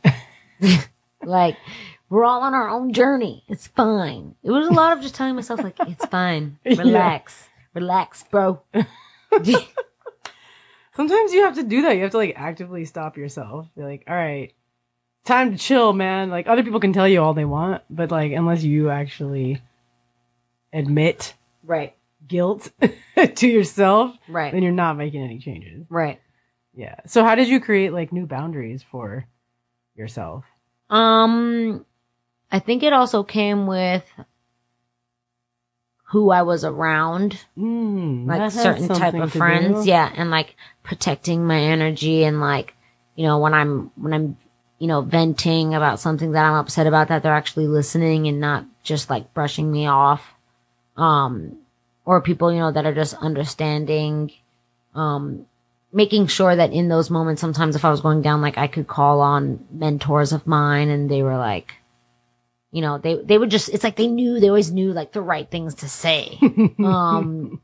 [1.24, 1.56] like,
[2.10, 3.42] we're all on our own journey.
[3.48, 4.34] It's fine.
[4.44, 6.58] It was a lot of just telling myself like, it's fine.
[6.64, 6.80] Yeah.
[6.82, 7.48] Relax.
[7.74, 8.60] Relax, bro.
[10.96, 11.96] Sometimes you have to do that.
[11.96, 13.66] You have to like actively stop yourself.
[13.76, 14.52] Be like, all right,
[15.24, 16.30] time to chill, man.
[16.30, 19.60] Like other people can tell you all they want, but like unless you actually
[20.72, 21.94] admit right.
[22.26, 22.70] guilt
[23.36, 24.52] to yourself, Right.
[24.52, 25.84] then you're not making any changes.
[25.88, 26.20] Right.
[26.74, 26.96] Yeah.
[27.06, 29.26] So how did you create like new boundaries for
[29.96, 30.44] yourself?
[30.90, 31.84] Um,
[32.52, 34.04] I think it also came with
[36.14, 39.82] who I was around, Mm, like certain type of friends.
[39.82, 39.88] do.
[39.90, 40.12] Yeah.
[40.14, 42.72] And like protecting my energy and like,
[43.16, 44.36] you know, when I'm, when I'm,
[44.78, 48.64] you know, venting about something that I'm upset about that they're actually listening and not
[48.84, 50.22] just like brushing me off.
[50.96, 51.58] Um,
[52.04, 54.30] or people, you know, that are just understanding,
[54.94, 55.46] um,
[55.92, 58.86] making sure that in those moments, sometimes if I was going down, like I could
[58.86, 61.72] call on mentors of mine and they were like,
[62.74, 65.22] you know, they, they would just, it's like they knew, they always knew like the
[65.22, 66.36] right things to say.
[66.84, 67.60] um,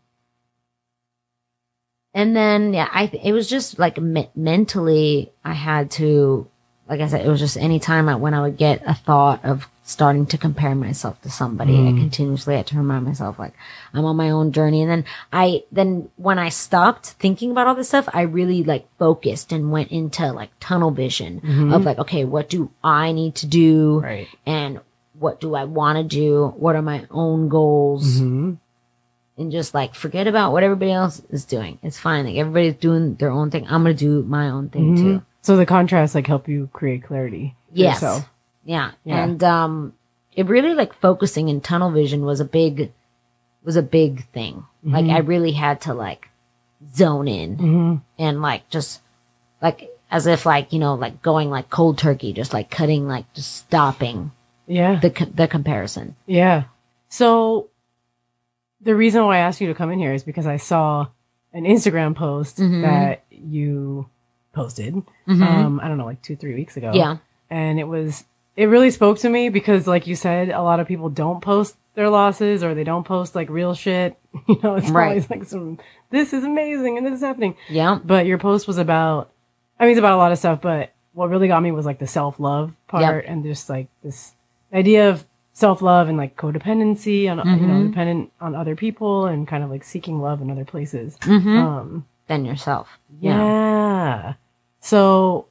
[2.15, 6.49] and then, yeah, I, it was just like me- mentally, I had to,
[6.89, 9.45] like I said, it was just any time I, when I would get a thought
[9.45, 13.55] of starting to compare myself to somebody, I continuously had to remind myself like
[13.93, 14.83] I'm on my own journey.
[14.83, 18.87] And then I, then when I stopped thinking about all this stuff, I really like
[18.97, 23.49] focused and went into like tunnel vision of like, okay, what do I need to
[23.49, 23.99] do?
[23.99, 24.29] Right.
[24.47, 24.81] And
[25.21, 26.49] what do I want to do?
[26.57, 28.19] What are my own goals?
[28.19, 28.55] hmm
[29.39, 31.79] and just like forget about what everybody else is doing.
[31.83, 32.27] It's fine.
[32.27, 33.65] Like everybody's doing their own thing.
[33.65, 35.23] I'm gonna do my own thing too.
[35.41, 37.55] So the contrast like help you create clarity.
[37.73, 38.03] Yes.
[38.65, 38.91] Yeah.
[39.03, 39.25] Yeah.
[39.25, 39.95] And um
[40.37, 42.93] it really like focusing in tunnel vision was a big
[43.65, 44.65] was a big thing.
[44.83, 46.29] Like I really had to like
[46.95, 47.95] zone in Mm-hmm.
[48.23, 49.01] and like just
[49.63, 53.33] like as if like, you know, like going like cold turkey, just like cutting like
[53.33, 54.33] just stopping
[54.71, 55.01] Yeah.
[55.01, 56.17] the the comparison.
[56.27, 56.65] Yeah.
[57.09, 57.69] So
[58.81, 61.07] the reason why I asked you to come in here is because I saw
[61.53, 62.83] an Instagram post Mhm.
[62.83, 64.09] that you
[64.53, 64.95] posted.
[65.29, 65.43] Mhm.
[65.43, 66.93] Um, I don't know, like two, three weeks ago.
[66.95, 67.17] Yeah.
[67.51, 68.25] And it was,
[68.57, 71.77] it really spoke to me because, like you said, a lot of people don't post
[71.95, 74.17] their losses or they don't post like real shit.
[74.49, 75.09] You know, it's Right.
[75.09, 75.79] always like some,
[76.11, 77.57] this is amazing and this is happening.
[77.69, 77.99] Yeah.
[78.05, 79.31] But your post was about,
[79.79, 81.99] I mean, it's about a lot of stuff, but what really got me was like
[81.99, 84.35] the self love part and just like this
[84.73, 87.89] idea of self love and like codependency on, you know, Mhm.
[87.91, 91.19] dependent on other people and kind of like seeking love in other places.
[91.23, 92.99] hmm Um, Then yourself.
[93.21, 94.35] yeah.
[94.81, 95.47] So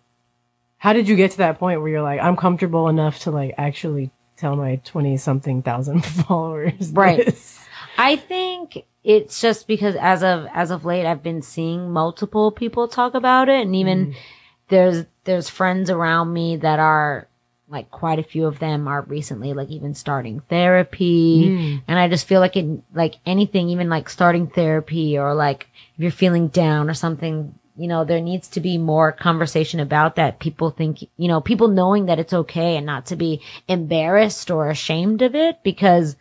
[0.78, 3.54] how did you get to that point where you're like, I'm comfortable enough to like
[3.58, 6.92] actually tell my 20 something thousand followers?
[6.92, 7.26] Right.
[7.26, 7.66] this?
[7.98, 12.88] I think it's just because as of as of late I've been seeing multiple people
[12.88, 14.14] talk about it and even
[14.70, 17.28] there's there's friends around me that are
[17.70, 21.82] like quite a few of them are recently like even starting therapy Mm.
[21.88, 26.00] and I just feel like it like anything even like starting therapy or like if
[26.02, 30.40] you're feeling down or something you know there needs to be more conversation about that
[30.40, 34.70] people think you know people knowing that it's okay and not to be embarrassed or
[34.70, 36.16] ashamed of it because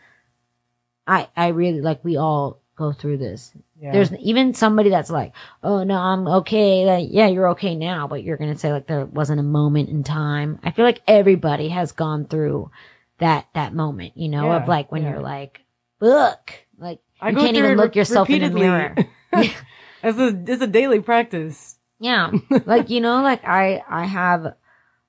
[1.07, 3.53] I I really like we all go through this.
[3.81, 3.93] Yeah.
[3.93, 8.25] There's even somebody that's like, "Oh no, I'm okay." Like, yeah, you're okay now, but
[8.25, 10.59] you're gonna say like there wasn't a moment in time.
[10.65, 12.71] I feel like everybody has gone through
[13.19, 15.11] that that moment, you know, Yeah, of like when yeah.
[15.11, 15.61] you're like,
[16.01, 18.97] "Look," like I you can't even look re- yourself in the mirror.
[20.03, 21.77] It's a, it's a daily practice.
[21.99, 22.31] Yeah.
[22.67, 24.55] like, you know, like I, I have,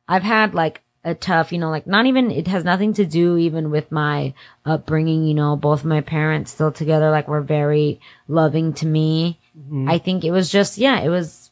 [0.08, 3.38] I've had like a tough, you know, like not even, it has nothing to do
[3.38, 4.33] even with my
[4.65, 9.39] upbringing, you know, both my parents still together, like were very loving to me.
[9.57, 9.89] Mhm.
[9.89, 11.51] I think it was just, yeah, it was,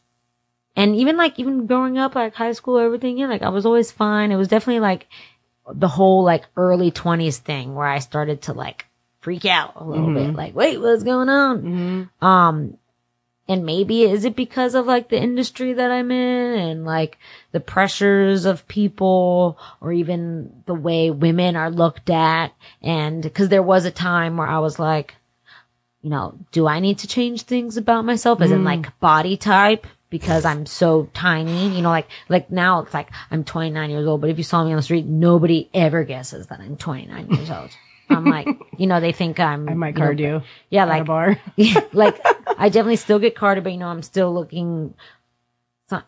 [0.76, 3.90] and even like, even growing up, like high school, everything, yeah, like I was always
[3.90, 4.32] fine.
[4.32, 5.06] It was definitely like
[5.72, 8.86] the whole like early twenties thing where I started to like
[9.20, 10.14] freak out a little Mhm.
[10.14, 11.62] bit, like, wait, what's going on?
[12.20, 12.24] Mhm.
[12.26, 12.76] Um,
[13.48, 17.16] and maybe is it because of like the industry that I'm in and like
[17.52, 22.52] the pressures of people or even the way women are looked at?
[22.82, 25.14] And cause there was a time where I was like,
[26.02, 28.64] you know, do I need to change things about myself as in Mm.
[28.64, 29.86] like body type?
[30.10, 34.20] Because I'm so tiny, you know, like, like now it's like I'm 29 years old,
[34.22, 37.50] but if you saw me on the street, nobody ever guesses that I'm 29 years
[37.50, 37.70] old.
[38.10, 41.04] I'm like, you know, they think I'm, I might you know, card you Yeah, like,
[41.06, 41.40] bar.
[41.92, 42.20] like
[42.58, 44.94] I definitely still get carded, but you know, I'm still looking,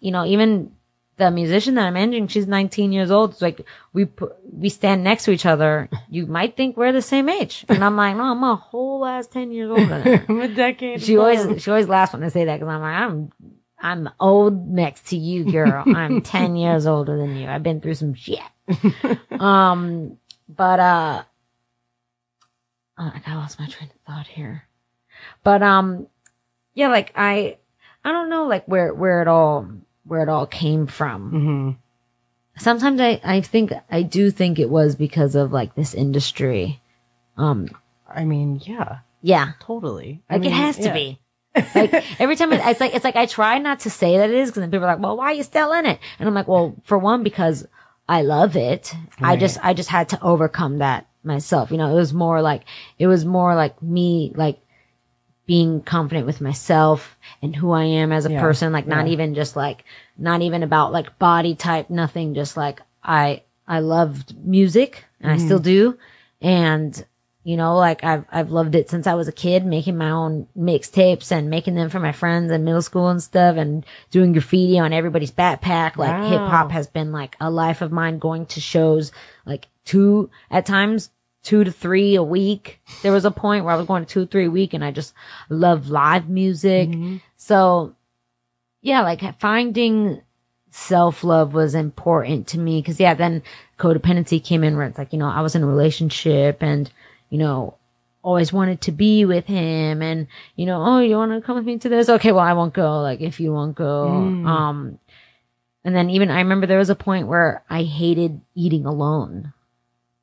[0.01, 0.73] you know, even
[1.21, 3.33] the musician that I'm managing, she's 19 years old.
[3.33, 4.09] It's like we
[4.51, 5.89] we stand next to each other.
[6.09, 7.67] You might think we're the same age.
[7.69, 10.25] And I'm like, no, I'm a whole ass 10 years older than her.
[10.29, 11.03] I'm a decade.
[11.03, 13.33] She always, she always laughs when I say that because I'm like, I'm,
[13.79, 15.85] I'm old next to you, girl.
[15.87, 17.49] I'm 10 years older than you.
[17.49, 18.41] I've been through some shit.
[19.39, 20.17] um,
[20.49, 21.23] but, uh,
[23.01, 24.65] uh, I lost my train of thought here.
[25.43, 26.07] But, um,
[26.75, 27.57] yeah, like I,
[28.05, 29.69] I don't know, like where, where it all,
[30.05, 31.33] where it all came from.
[31.33, 31.77] Mhm.
[32.63, 36.81] Sometimes I, I think, I do think it was because of like this industry.
[37.37, 37.69] Um,
[38.09, 39.53] I mean, yeah, yeah.
[39.61, 40.23] totally.
[40.29, 40.93] I Like mean, it has to yeah.
[40.95, 41.19] be.
[41.75, 44.37] like every time it, it's like it's like I try not to say that it
[44.37, 46.35] is because then people are like, "Well, why are you still in it?" And I'm
[46.35, 47.67] like, "Well, for one, because
[48.09, 48.95] I love it.
[49.21, 51.71] I just I just had to overcome that myself.
[51.71, 52.63] You know, it was more like
[52.99, 54.59] it was more like me like
[55.47, 58.73] being confident with myself and who I am as a Yeah, person.
[58.73, 59.13] Like not yeah.
[59.13, 59.85] even just like
[60.17, 61.91] not even about like body type.
[61.91, 62.35] Nothing.
[62.35, 65.65] Just like I I loved music and I still Mm-hmm.
[65.65, 65.99] do,
[66.41, 67.05] and
[67.43, 70.47] you know, like I've, I've loved it since I was a kid, making my own
[70.57, 74.79] mixtapes and making them for my friends in middle school and stuff and doing graffiti
[74.79, 75.97] on everybody's backpack.
[75.97, 76.29] Like Wow.
[76.29, 79.11] hip hop has been like a life of mine going to shows
[79.47, 81.11] like two, at times
[81.43, 82.81] two to three a week.
[83.03, 84.91] There was a point where I was going to two, three a week and I
[84.91, 85.15] just
[85.49, 86.91] love live music.
[87.37, 87.95] So
[88.83, 90.23] yeah, like finding
[90.71, 93.43] self love was important to me because yeah, then
[93.79, 96.91] codependency came in where it's like, you know, I was in a relationship and,
[97.31, 97.77] you know,
[98.23, 100.27] always wanted to be with him and,
[100.57, 102.09] you know, oh, you want to come with me to this?
[102.09, 103.01] Okay, well, I won't go.
[103.01, 104.09] Like, if you won't go.
[104.09, 104.47] Mm.
[104.47, 104.99] Um,
[105.85, 109.55] and then even I remember there was a point where I hated eating alone.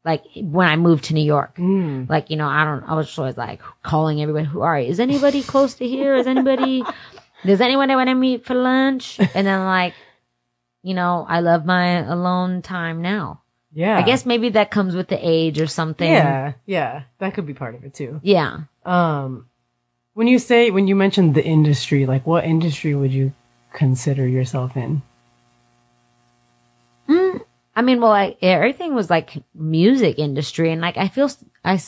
[0.08, 1.58] Like when I moved to New York.
[1.58, 2.10] Mm.
[2.10, 5.44] Like, you know, I don't, I was always like calling everybody who are, is anybody
[5.44, 6.16] close to here?
[6.16, 6.84] Is anybody,
[7.46, 9.20] does anyone want to meet for lunch?
[9.20, 9.94] And then like,
[10.82, 13.42] you know, I love my alone time now.
[13.74, 13.98] Yeah.
[13.98, 16.10] I guess maybe that comes with the age or something.
[16.10, 18.20] Yeah, yeah, that could be part of it too.
[18.24, 18.62] Yeah.
[18.86, 19.50] Um,
[20.14, 23.34] when you say when you mentioned the industry, like what industry would you
[23.74, 25.04] consider yourself in?
[27.78, 31.30] I mean, well, I, everything was like music industry and like I feel
[31.64, 31.80] I,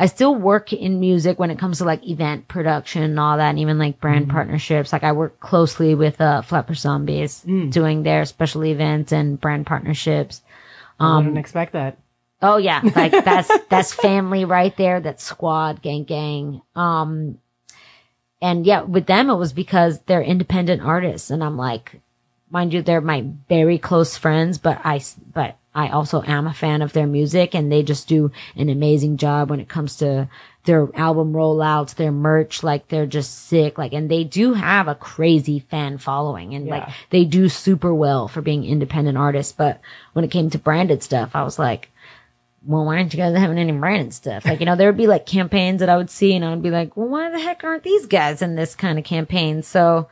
[0.00, 3.50] I still work in music when it comes to like event production and all that
[3.50, 4.90] and even like brand partnerships.
[4.90, 10.40] Like I work closely with, uh, Flatbush Zombies doing their special events and brand partnerships.
[10.98, 11.98] I didn't expect that.
[12.40, 15.00] Oh yeah, like that's that's family right there.
[15.00, 16.62] That's squad, gang, gang.
[16.74, 17.38] Um,
[18.40, 22.00] and yeah, with them it was because they're independent artists, and I'm like,
[22.50, 26.82] mind you, they're my very close friends, but I but I also am a fan
[26.82, 30.28] of their music, and they just do an amazing job when it comes to
[30.64, 32.62] their album rollouts, their merch.
[32.62, 33.78] Like they're just sick.
[33.78, 38.28] Like, and they do have a crazy fan following, and like they do super well
[38.28, 39.52] for being independent artists.
[39.52, 39.80] But
[40.14, 41.90] when it came to branded stuff, I was like
[42.66, 44.44] well, why aren't you guys having any branded stuff?
[44.44, 46.62] Like, you know, there would be like campaigns that I would see and I would
[46.62, 49.62] be like, well, why the heck aren't these guys in this kind of campaign?
[49.62, 50.08] So,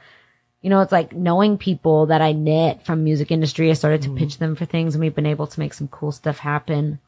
[0.63, 3.71] you know, it's like knowing people that I knit from music industry.
[3.71, 6.11] I started to pitch them for things and we've been able to make some cool
[6.13, 6.99] stuff happen.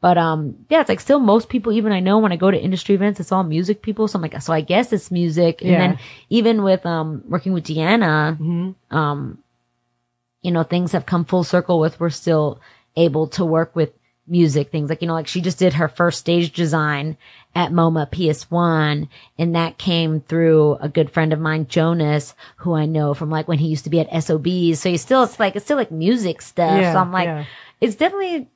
[0.00, 2.60] But, um, yeah, it's like still most people, even I know when I go to
[2.60, 4.06] industry events, it's all music people.
[4.08, 5.62] So I'm like, so I guess it's music.
[5.62, 5.78] And Yeah.
[5.78, 5.98] then
[6.28, 8.96] even with, um, working with Deanna, Mm-hmm.
[8.96, 9.38] um,
[10.42, 12.60] you know, things have come full circle with we're still
[12.96, 13.92] able to work with
[14.26, 14.90] music things.
[14.90, 17.16] Like, you know, like she just did her first stage design
[17.54, 22.86] at MoMA PS1 and that came through a good friend of mine, Jonas, who I
[22.86, 24.80] know from like when he used to be at SOBs.
[24.80, 26.80] So he's still, it's like, it's still like music stuff.
[26.80, 27.44] Yeah, so I'm like, yeah.
[27.80, 28.48] it's definitely,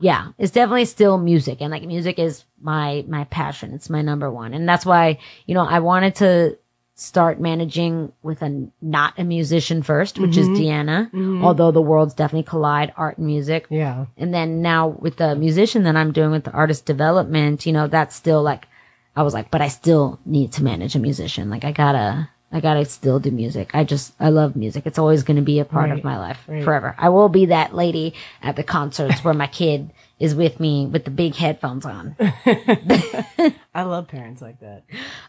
[0.00, 1.60] yeah, it's definitely still music.
[1.60, 3.74] And like music is my, my passion.
[3.74, 4.54] It's my number one.
[4.54, 6.58] And that's why, you know, I wanted to
[6.96, 10.62] start managing with a not a musician first, which is mm-hmm.
[10.62, 11.44] Deanna, mm-hmm.
[11.44, 13.66] although the worlds definitely collide art and music.
[13.68, 14.06] Yeah.
[14.16, 17.88] And then now with the musician that I'm doing with the artist development, you know,
[17.88, 18.68] that's still like,
[19.16, 21.50] I was like, but I still need to manage a musician.
[21.50, 23.70] Like I gotta, I gotta still do music.
[23.74, 24.86] I just, I love music.
[24.86, 26.62] It's always going to be a part Right, of my life right.
[26.62, 26.94] forever.
[26.96, 31.04] I will be that lady at the concerts where my kid is with me with
[31.04, 32.16] the big headphones on.
[33.74, 34.84] I love parents like that.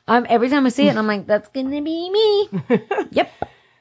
[0.07, 2.79] Um, every time I see it, I'm like, that's going to be me.
[3.11, 3.31] yep.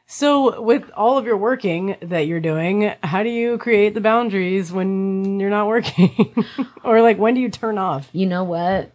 [0.07, 4.71] So, with all of your working that you're doing, how do you create the boundaries
[4.71, 6.45] when you're not working?
[6.85, 8.09] or like when do you turn off?
[8.13, 8.93] You know what?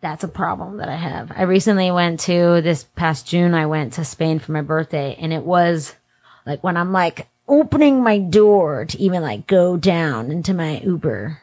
[0.00, 1.32] That's a problem that I have.
[1.34, 5.32] I recently went to this past June, I went to Spain for my birthday and
[5.32, 5.94] it was
[6.44, 11.41] like when I'm like opening my door to even like go down into my Uber,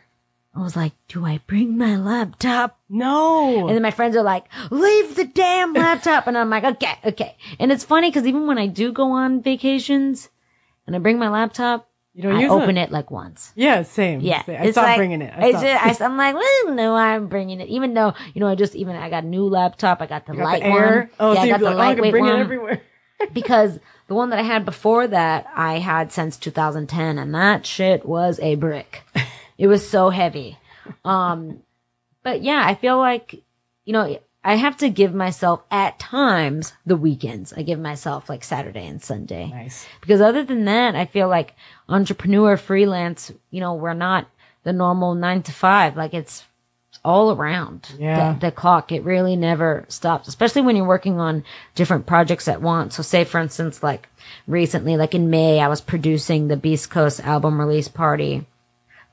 [0.56, 2.80] I was like, do I bring my laptop?
[2.90, 3.68] No.
[3.68, 6.28] And then my friends are like, leave the damn laptop.
[6.28, 7.38] And I'm like, okay, okay.
[7.60, 10.30] And it's funny because even when I do go on vacations
[10.88, 12.90] and I bring my laptop, you don't I open it.
[12.90, 13.54] it like once.
[13.56, 14.22] Yeah, same.
[14.22, 14.44] Yeah.
[14.44, 14.60] Same.
[14.60, 15.34] I it's stopped like- bringing it.
[15.38, 17.70] I just- I, am like, well, no, I'm bringing it.
[17.70, 20.02] Even though, you know, I just even, I got a new laptop.
[20.02, 21.10] I got the You got light the one.
[21.20, 22.82] Oh, yeah, so I got the like, oh, lightweight bring one it everywhere.
[23.34, 28.06] because the one that I had before that I had since 2010 and that shit
[28.06, 29.04] was a brick.
[29.60, 30.58] it was so heavy.
[31.06, 31.60] Um,
[32.24, 33.36] but yeah, I feel like,
[33.86, 37.52] you know, I have to give myself at times the weekends.
[37.54, 39.48] I give myself like Saturday and Sunday.
[39.50, 39.86] Nice.
[40.02, 41.54] Because other than that, I feel like
[41.90, 44.28] entrepreneur, freelance, you know, we're not
[44.64, 45.98] the normal nine to five.
[45.98, 46.46] Like it's
[47.04, 48.34] all around Yeah.
[48.34, 48.92] the, the clock.
[48.92, 51.44] It really never stops, especially when you're working on
[51.76, 52.96] different projects at once.
[52.96, 54.08] So say, for instance, like
[54.48, 58.46] recently, like in May, I was producing the Beast Coast album release party,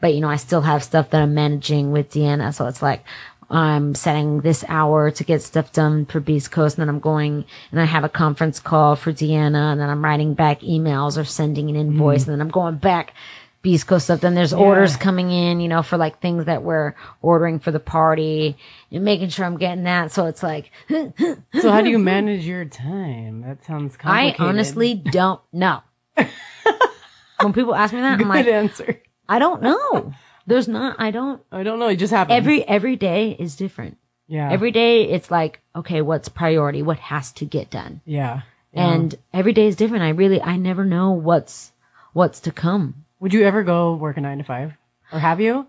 [0.01, 2.55] but you know, I still have stuff that I'm managing with Deanna.
[2.55, 3.05] So it's like,
[3.49, 7.45] I'm setting this hour to get stuff done for Beast Coast, and then I'm going
[7.71, 11.25] and I have a conference call for Deanna, and then I'm writing back emails or
[11.25, 12.29] sending an invoice, mm.
[12.29, 13.15] and then I'm going back
[13.63, 14.21] Beast Coast stuff.
[14.21, 17.81] Then there's orders coming in, you know, for like things that we're ordering for the
[17.81, 18.57] party
[18.91, 20.13] and making sure I'm getting that.
[20.13, 23.43] So it's like, So how do you manage your time?
[23.43, 24.41] That sounds complicated.
[24.41, 25.83] I honestly don't know.
[26.17, 29.03] when people ask me that, I'm Good like, answer.
[29.29, 30.13] I don't know.
[30.47, 31.89] There's not, I don't, I don't know.
[31.89, 32.37] It just happens.
[32.37, 33.99] every, every day is different.
[34.29, 34.51] yeah.
[34.53, 36.83] Every day it's like, okay, what's priority?
[36.83, 38.01] What has to get done?
[38.05, 38.43] yeah.
[38.73, 38.93] Yeah.
[38.93, 40.03] And every day is different.
[40.05, 41.73] I really, I never know what's,
[42.13, 43.07] what's to come.
[43.21, 44.75] would you ever go work a nine to five,
[45.11, 45.67] or have you?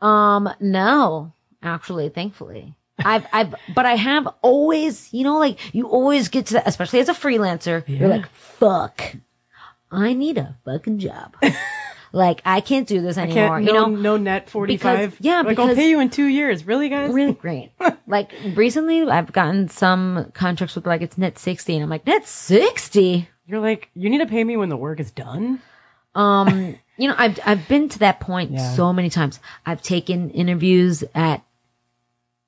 [0.00, 1.32] Um, no,
[1.64, 2.74] actually, thankfully.
[3.04, 7.00] I've, I've, but I have always, you know, like you always get to that, especially
[7.00, 8.16] as a freelancer, you're Yeah.
[8.16, 9.02] like, fuck,
[9.90, 11.34] I need a fucking job.
[12.14, 13.96] like I can't do this anymore, Can't you no know?
[13.96, 15.16] no net forty five.
[15.20, 16.66] yeah, like I'll pay you in two years.
[16.66, 17.12] Really, guys?
[17.12, 17.72] Really great.
[18.06, 22.26] like recently I've gotten some contracts with like it's net 60 and I'm like, net
[22.26, 23.28] 60?
[23.46, 25.60] You're like you need to pay me when the work is done.
[26.14, 28.74] Um, you know, I've I've been to that point Yeah.
[28.74, 29.40] so many times.
[29.66, 31.42] I've taken interviews at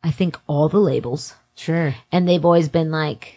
[0.02, 1.94] I think all the labels Sure.
[2.12, 3.35] and they've always been like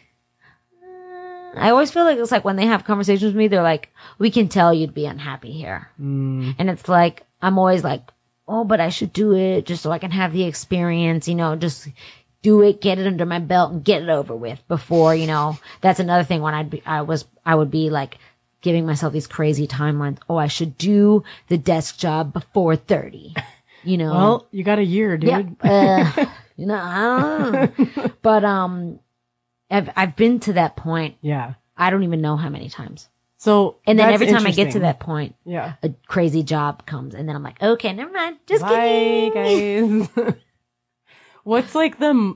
[1.55, 4.31] I always feel like it's like when they have conversations with me, they're like, "We
[4.31, 8.01] can tell you'd be unhappy here," Mm, and it's like I'm always like,
[8.47, 11.55] "Oh, but I should do it just so I can have the experience," you know,
[11.55, 11.87] just
[12.41, 15.57] do it, get it under my belt, and get it over with before you know.
[15.81, 18.17] That's another thing when I'd be, I was, I would be like
[18.61, 20.19] giving myself these crazy timelines.
[20.29, 23.33] Oh, I should do the desk job before thirty,
[23.83, 24.11] you know.
[24.11, 25.57] well, you got a year, dude.
[25.63, 26.25] Yeah, uh,
[26.57, 28.11] you know, I don't know.
[28.21, 28.99] but um,
[29.69, 31.17] I've I've been to that point.
[31.21, 31.53] Yeah.
[31.77, 33.07] I don't even know how many times.
[33.37, 35.75] So And then every time I get to that point, yeah.
[35.81, 40.09] a crazy job comes, and then I'm like, okay, never mind, just Bye, kidding.
[40.15, 40.35] guys.
[41.43, 42.35] What's like the?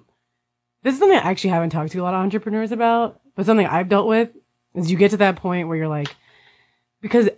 [0.83, 3.65] This is something I actually haven't talked to a lot of entrepreneurs about, but something
[3.65, 4.29] I've dealt with
[4.75, 6.13] is you get to that point where you're like,
[7.01, 7.29] because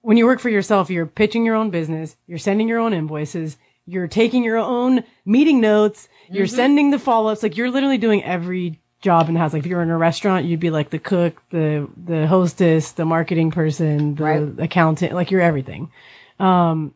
[0.00, 3.56] when you work for yourself, you're pitching your own business, you're sending your own invoices,
[3.86, 6.54] you're taking your own meeting notes, you're Mm-hmm.
[6.56, 9.52] sending the follow ups, like you're literally doing every job in the house.
[9.52, 13.04] Like if you're in a restaurant, you'd be like the cook, the the hostess, the
[13.04, 14.58] marketing person, the Right.
[14.58, 15.92] accountant, like you're everything.
[16.40, 16.94] Um,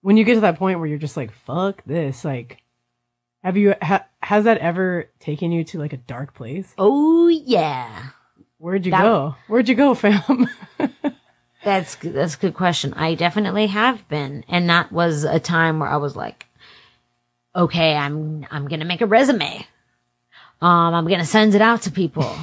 [0.00, 2.62] when you get to that point where you're just like, fuck this, like,
[3.42, 6.72] have you, ha- has that ever taken you to like a dark place?
[6.78, 7.90] Oh yeah,
[8.58, 9.34] Where'd you That- go?
[9.48, 10.48] Where'd you go, fam?
[11.64, 12.94] that's that's a good question.
[12.94, 16.46] I definitely have been, and that was a time where I was like,
[17.54, 19.66] okay, I'm I'm gonna make a resume.
[20.60, 22.34] Um, I'm gonna send it out to people.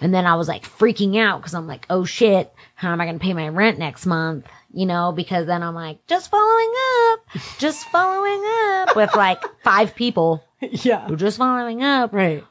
[0.00, 3.04] And then I was like freaking out because I'm like, oh shit, how am I
[3.06, 4.46] going to pay my rent next month?
[4.72, 6.72] You know, because then I'm like, just following
[7.12, 7.20] up,
[7.58, 11.06] just following up with like five people yeah.
[11.06, 12.12] who just following up.
[12.12, 12.44] Right.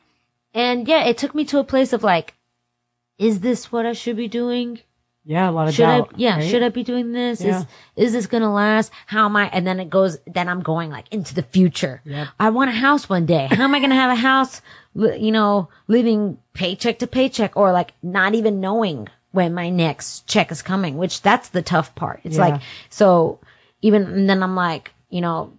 [0.54, 2.34] And yeah, it took me to a place of like,
[3.18, 4.80] is this what I should be doing?
[5.26, 5.50] Yeah.
[5.50, 6.10] A lot of Should doubt.
[6.14, 6.50] I, yeah, right?
[6.50, 7.42] should I be doing this?
[7.42, 7.60] Yeah.
[7.60, 7.66] Is,
[8.08, 8.92] is this going to last?
[9.06, 9.48] How am I?
[9.50, 12.02] And then it goes, then I'm going like into the future.
[12.04, 12.28] Yep.
[12.40, 13.48] I want a house one day.
[13.50, 14.62] How am I going to have a house,
[14.96, 20.52] you know, living paycheck to paycheck or like not even knowing when my next check
[20.52, 22.20] is coming, which that's the tough part.
[22.24, 22.42] It's Yeah.
[22.50, 23.40] like, so
[23.82, 25.54] even, and then I'm like, you know,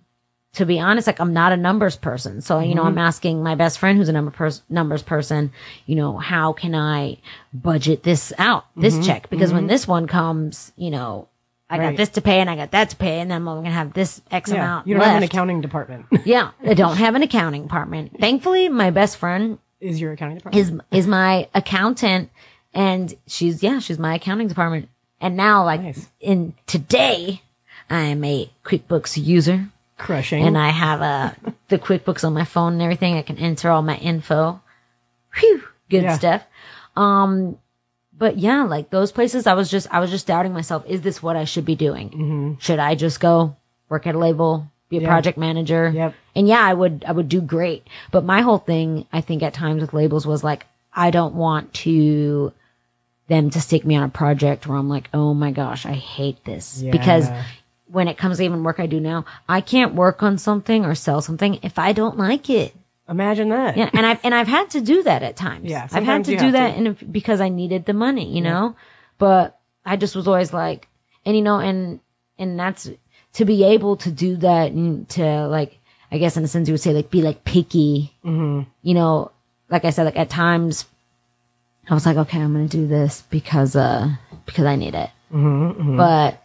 [0.52, 2.40] to be honest, like I'm not a numbers person.
[2.40, 2.98] So, you know, Mm-hmm.
[2.98, 5.50] I'm asking my best friend who's a number pers- numbers person,
[5.86, 7.18] you know, how can I
[7.52, 9.28] budget this out, this check?
[9.30, 11.26] Because when this one comes, you know,
[11.70, 11.78] I.
[11.78, 11.90] Right.
[11.90, 13.70] got this to pay and I got that to pay and then I'm going to
[13.70, 14.56] have this X Yeah.
[14.56, 15.12] amount You don't left.
[15.12, 16.06] have an accounting department.
[16.24, 16.50] yeah.
[16.64, 18.18] I don't have an accounting department.
[18.20, 20.82] Thankfully, my best friend is your accounting department?
[20.92, 22.30] is, is my accountant
[22.74, 24.88] and she's, yeah, she's my accounting department.
[25.20, 26.08] And now like Nice.
[26.20, 27.40] in today,
[27.88, 29.68] I am a QuickBooks user.
[29.96, 30.44] Crushing.
[30.44, 31.30] and I have uh,
[31.68, 33.16] the QuickBooks on my phone and everything.
[33.16, 34.60] I can enter all my info.
[35.36, 36.18] Whew, good Yeah.
[36.18, 36.42] stuff.
[36.96, 37.58] Um,
[38.16, 40.84] but yeah, like those places, I was just, I was just doubting myself.
[40.86, 42.10] Is this what I should be doing?
[42.10, 42.52] Mm-hmm.
[42.60, 43.56] Should I just go
[43.88, 45.08] work at a label, be a Yeah.
[45.08, 45.90] project manager?
[45.94, 46.14] Yep.
[46.36, 47.86] And yeah, I would, I would do great.
[48.10, 51.74] But my whole thing, I think at times with labels was like, I don't want
[51.74, 52.52] to,
[53.28, 56.44] them to stick me on a project where I'm like, oh my gosh, I hate
[56.44, 56.82] this.
[56.82, 57.28] Because
[57.88, 60.94] when it comes to even work I do now, I can't work on something or
[60.94, 62.74] sell something if I don't like it.
[63.08, 63.76] Imagine that.
[63.76, 65.68] Yeah, and I've and I've had to do that at times.
[65.70, 66.86] Yeah, I've had to do that, to.
[66.86, 68.76] if, because I needed the money, you know.
[69.18, 70.88] But I just was always like,
[71.26, 72.00] and you know, and
[72.38, 72.88] and that's
[73.34, 75.78] to be able to do that and to like,
[76.10, 78.68] I guess in a sense you would say like be like picky, Mm-hmm.
[78.82, 79.30] you know.
[79.70, 80.84] Like I said, like at times,
[81.88, 84.08] I was like, okay, I'm gonna do this because uh
[84.46, 85.10] because I need it.
[85.32, 86.42] Mm-hmm, But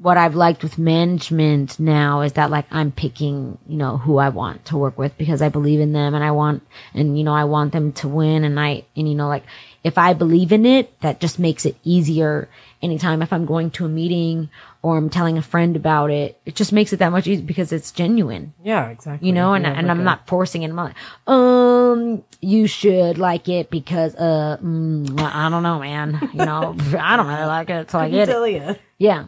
[0.00, 4.30] what I've liked with management now is that like I'm picking, you know, who I
[4.30, 6.62] want to work with because I believe in them and I want,
[6.94, 9.44] and you know, I want them to win and I, and you know, like
[9.84, 12.48] if I believe in it, that just makes it easier
[12.82, 14.48] anytime if I'm going to a meeting
[14.82, 17.70] or I'm telling a friend about it, it just makes it that much easier because
[17.70, 19.26] it's genuine, Yeah, exactly.
[19.28, 20.70] you know, and, You have and like I'm not forcing it.
[20.70, 20.94] I'm like,
[21.26, 27.18] um, you should like it because, uh, mm, I don't know, man, you know, I
[27.18, 28.52] don't really like it, so I get it.
[28.54, 28.74] Ya.
[28.96, 29.24] Yeah.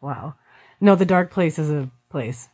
[0.00, 0.34] Wow.
[0.80, 2.48] No, the dark place is a place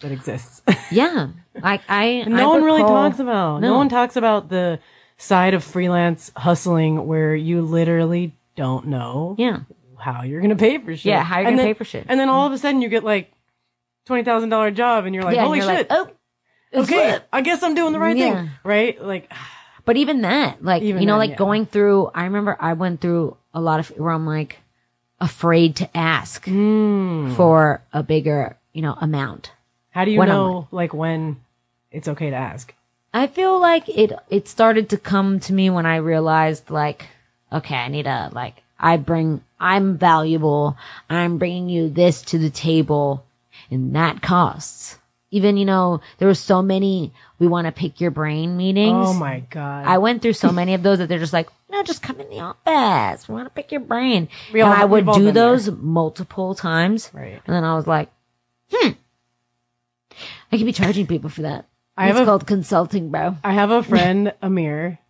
[0.00, 0.62] that exists.
[0.90, 2.22] Yeah, like I.
[2.26, 3.60] no I one really recall- talks about.
[3.62, 3.68] No.
[3.70, 3.76] No.
[3.78, 4.78] one talks about the
[5.16, 9.60] side of freelance hustling where you literally don't know Yeah,
[9.98, 11.06] how you're gonna pay for shit.
[11.06, 12.04] Yeah, how you're gonna then- pay for shit.
[12.08, 12.60] And then all of a mm-hmm.
[12.62, 13.32] sudden you get like
[14.04, 15.44] twenty thousand dollar job, and you're like, yeah.
[15.44, 15.88] holy you're shit.
[15.90, 15.98] Like,
[16.74, 18.34] oh, okay, lit." I guess I'm doing the right Yeah.
[18.34, 19.02] thing, right?
[19.02, 19.32] Like,
[19.86, 21.36] But even that, like Even you know, then, like yeah.
[21.36, 22.10] going through.
[22.14, 24.58] I remember I went through a lot of where I'm like
[25.22, 29.52] afraid to ask mm, for a bigger, you know, amount.
[29.90, 31.40] how do you know like when
[31.90, 32.74] it's okay to ask?
[33.14, 37.06] I feel like it it started to come to me when I realized like
[37.52, 40.76] okay, I need a like I bring I'm valuable.
[41.08, 43.24] I'm bringing you this to the table
[43.70, 44.98] and that costs.
[45.30, 47.12] Even you know, there were so many
[47.42, 49.08] we want to pick your brain meetings.
[49.08, 49.84] Oh my god!
[49.84, 52.30] I went through so many of those that they're just like, no, just come in
[52.30, 53.28] the office.
[53.28, 54.28] We want to pick your brain.
[54.52, 55.32] We and all- I would do been there.
[55.32, 57.10] those multiple times.
[57.12, 57.40] Right.
[57.44, 58.10] And then I was like,
[58.72, 58.90] hmm,
[60.52, 61.66] I could be charging people for that.
[61.96, 63.36] I it's have a- called consulting, bro.
[63.42, 65.00] I have a friend, Amir,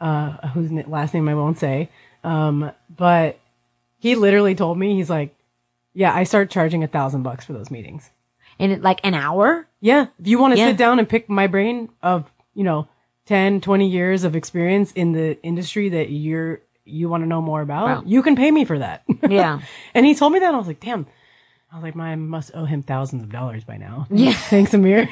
[0.00, 1.90] uh, whose last name I won't say,
[2.22, 3.40] um, but
[3.98, 5.34] he literally told me he's like,
[5.92, 8.10] "Yeah, I start charging a thousand bucks for those meetings.
[8.58, 9.66] It, like an hour?
[9.80, 10.68] Yeah, if you want to Yeah.
[10.68, 12.88] sit down and pick my brain of you know
[13.26, 17.62] 10, 20 years of experience in the industry that you're you want to know more
[17.62, 18.02] about, Wow.
[18.06, 19.60] you can pay me for that." Yeah.
[19.94, 21.06] and he told me that, and I was like, "Damn."
[21.72, 24.32] I was like, "I must owe him thousands of dollars by now." Yeah.
[24.50, 25.08] Thanks, Amir.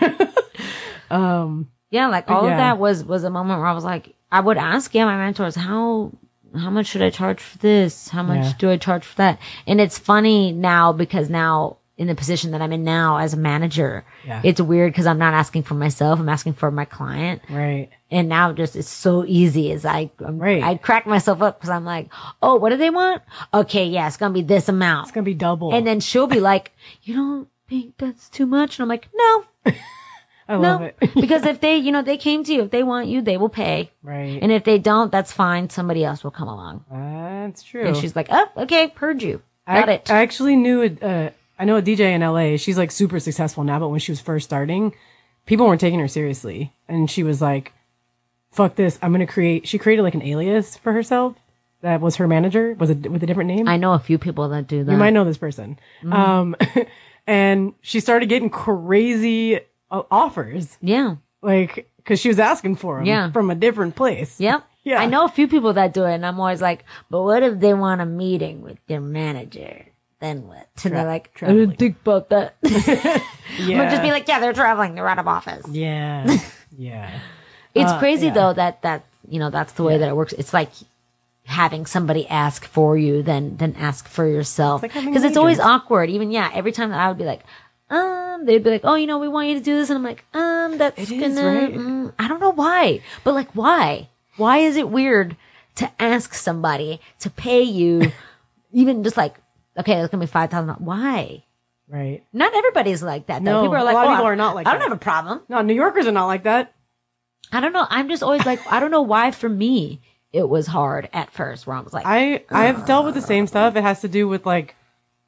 [1.11, 2.53] um, Yeah, like all Yeah.
[2.53, 5.17] of that was was a moment where I was like, I would ask, yeah, my
[5.17, 6.13] mentors, how
[6.55, 8.09] how much should I charge for this?
[8.09, 8.53] How much Yeah.
[8.59, 9.39] do I charge for that?
[9.67, 13.37] And it's funny now because now in the position that I'm in now as a
[13.39, 14.43] manager, Yeah.
[14.45, 17.41] it's weird because I'm not asking for myself, I'm asking for my client.
[17.49, 17.89] right.
[18.11, 20.63] And now just it's so easy as I I'm, Right.
[20.63, 22.11] I crack myself up because I'm like,
[22.43, 23.23] oh, what do they want?
[23.55, 25.07] Okay, yeah, it's gonna be this amount.
[25.07, 25.73] It's gonna be double.
[25.75, 26.73] And then she'll be like,
[27.03, 28.79] you don't think that's too much?
[28.79, 29.45] And I'm like, no,
[30.49, 31.15] I love no, it.
[31.15, 33.49] because if they, you know, they came to you, if they want you, they will
[33.49, 33.91] pay.
[34.03, 34.39] right.
[34.43, 35.71] And if they don't, that's fine.
[35.71, 36.85] Somebody else will come along.
[36.91, 37.85] That's true.
[37.87, 39.41] And she's like, oh, okay, heard you.
[39.67, 40.11] Got I, it.
[40.11, 41.31] I actually knew a, uh,
[41.63, 42.57] I know a DJ in LA.
[42.57, 44.97] She's like super successful now, but when she was first starting,
[45.47, 46.75] people weren't taking her seriously.
[46.89, 47.73] And she was like,
[48.51, 48.99] fuck this.
[49.01, 51.37] I'm going to create, she created like an alias for herself
[51.83, 53.69] that was her manager, was it with a different name?
[53.69, 54.91] I know a few people that do that.
[54.91, 55.79] you might know this person.
[56.03, 56.13] Mm-hmm.
[56.13, 56.57] Um,
[57.29, 61.15] and she started getting crazy uh, offers, yeah.
[61.43, 63.31] like, cause she was asking for them Yeah.
[63.31, 64.41] from a different place.
[64.41, 64.65] Yep.
[64.83, 65.01] Yeah.
[65.01, 67.61] I know a few people that do it, and I'm always like, but what if
[67.61, 69.87] they want a meeting with their manager?
[70.23, 70.69] Then what?
[70.85, 72.55] And they're like, I didn't think about that.
[73.59, 73.85] Yeah.
[73.85, 74.95] But just be like, yeah, they're traveling.
[74.95, 75.67] They're out of office.
[75.69, 76.39] yeah.
[76.79, 77.11] Yeah.
[77.75, 78.33] It's Uh, crazy yeah.
[78.33, 80.33] though that that you know that's the way that it works.
[80.33, 80.71] It's like
[81.45, 85.37] having somebody ask for you than than ask for yourself like having because an it's
[85.37, 85.69] always agent.
[85.69, 86.09] awkward.
[86.09, 87.43] Even yeah, every time that I would be like,
[87.91, 90.05] um, they'd be like, oh, you know, we want you to do this, and I'm
[90.05, 91.27] like, um, that's It gonna.
[91.27, 91.75] is, right?
[91.75, 94.09] mm, I don't know why, but like, why?
[94.39, 95.37] Why is it weird
[95.75, 98.13] to ask somebody to pay you,
[98.73, 99.35] even just like,
[99.79, 100.75] okay, it's gonna be five thousand.
[100.85, 101.45] Why?
[101.89, 102.23] Right.
[102.33, 103.45] Not everybody's like that.
[103.45, 103.53] Though.
[103.53, 104.81] No, people are like, a lot of oh, people I- are not like I don't
[104.81, 104.89] that.
[104.89, 105.43] have a problem.
[105.49, 106.73] No, New Yorkers are not like that.
[107.51, 107.87] I don't know.
[107.89, 110.01] I'm just always like, I don't know why for me
[110.33, 113.47] it was hard at first where I was like, I I've dealt with the same
[113.47, 113.77] stuff.
[113.77, 114.75] It has to do with like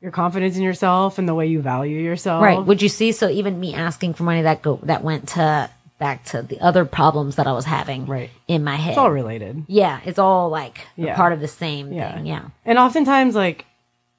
[0.01, 2.43] your confidence in yourself and the way you value yourself.
[2.43, 2.59] Right.
[2.65, 3.13] Would you see?
[3.13, 5.69] So even me asking for money that go that went to
[5.99, 8.31] back to the other problems that I was having Right.
[8.49, 8.91] in my head.
[8.91, 9.65] It's all related.
[9.69, 11.17] Yeah, it's all like a Yeah.
[11.17, 12.15] part of the same Yeah.
[12.15, 12.27] thing.
[12.27, 12.45] Yeah.
[12.65, 13.65] And oftentimes, like,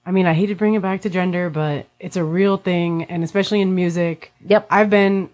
[0.06, 3.04] I mean, I hate to bring it back to gender, but it's a real thing.
[3.06, 4.68] And especially in music, Yep.
[4.70, 5.30] I've been,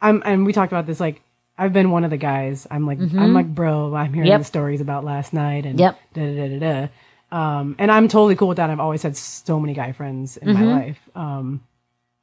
[0.00, 1.22] I'm, and we talked about this, like,
[1.56, 2.66] I've been one of the guys.
[2.70, 4.32] I'm like, I'm like, bro, I'm hearing Mm-hmm.
[4.32, 4.40] Yep.
[4.40, 5.98] the stories about last night and Yep.
[6.14, 6.88] da da da da da.
[7.32, 8.70] Um, and I'm totally cool with that.
[8.70, 10.64] I've always had so many guy friends in Mm-hmm.
[10.64, 10.98] my life.
[11.14, 11.62] Um,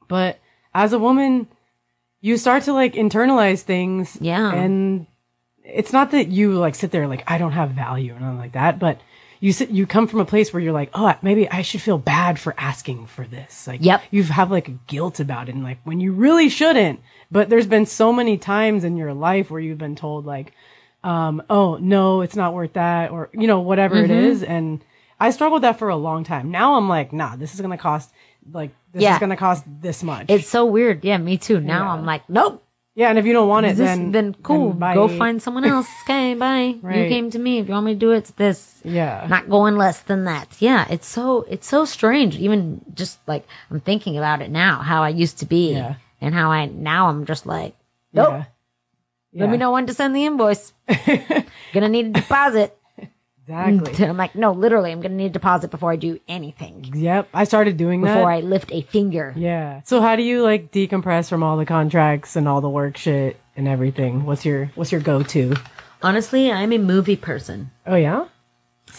[0.08, 0.40] but
[0.74, 1.48] as a woman,
[2.22, 4.18] you start to like internalize things.
[4.20, 4.52] Yeah.
[4.54, 5.06] And
[5.64, 8.54] it's not that you like sit there like I don't have value or nothing like
[8.54, 9.00] that, but
[9.40, 11.98] you sit, you come from a place where you're like, oh, maybe I should feel
[11.98, 13.68] bad for asking for this.
[13.68, 14.04] Like, Yep.
[14.12, 17.00] you have like a guilt about it, and like when you really shouldn't.
[17.32, 20.54] But there's been so many times in your life where you've been told like,
[21.04, 24.26] um, oh no, it's not worth that, or you know whatever it Mm-hmm.
[24.32, 24.84] is, and
[25.20, 26.52] I struggled with that for a long time.
[26.52, 28.12] Now I'm like, nah, this is gonna cost
[28.52, 29.14] like this Yeah.
[29.14, 30.26] is gonna cost this much.
[30.30, 31.04] It's so weird.
[31.06, 31.60] Yeah, me too.
[31.60, 31.94] Now Yeah.
[31.94, 32.64] I'm like, nope.
[32.98, 34.74] Yeah, and if you don't want it, This, then then, cool.
[34.74, 34.96] bye.
[34.96, 35.88] Go find someone else.
[36.04, 36.74] Okay, bye.
[36.82, 37.60] You came to me.
[37.60, 38.82] If you want me to do it, it's this.
[38.84, 39.28] Yeah.
[39.30, 40.48] Not going less than that.
[40.60, 42.36] Yeah, it's so it's so strange.
[42.38, 45.96] Even just like I'm thinking about it now, how I used to be, Yeah.
[46.22, 47.76] and how I now I'm just like,
[48.14, 48.30] nope.
[49.34, 49.44] Yeah.
[49.44, 50.74] Let me know when to send the invoice.
[51.74, 52.77] gonna need a deposit.
[53.48, 54.06] Exactly.
[54.08, 56.92] I'm like, no, literally, I'm gonna need a deposit before I do anything.
[56.94, 58.16] Yep, I started doing that.
[58.16, 59.34] Before I lift a finger.
[59.38, 59.82] Yeah.
[59.86, 63.40] So how do you like decompress from all the contracts and all the work shit
[63.56, 64.26] and everything?
[64.26, 65.56] What's your what's your go to?
[66.02, 67.72] Honestly, I'm a movie person.
[67.86, 68.28] Oh yeah?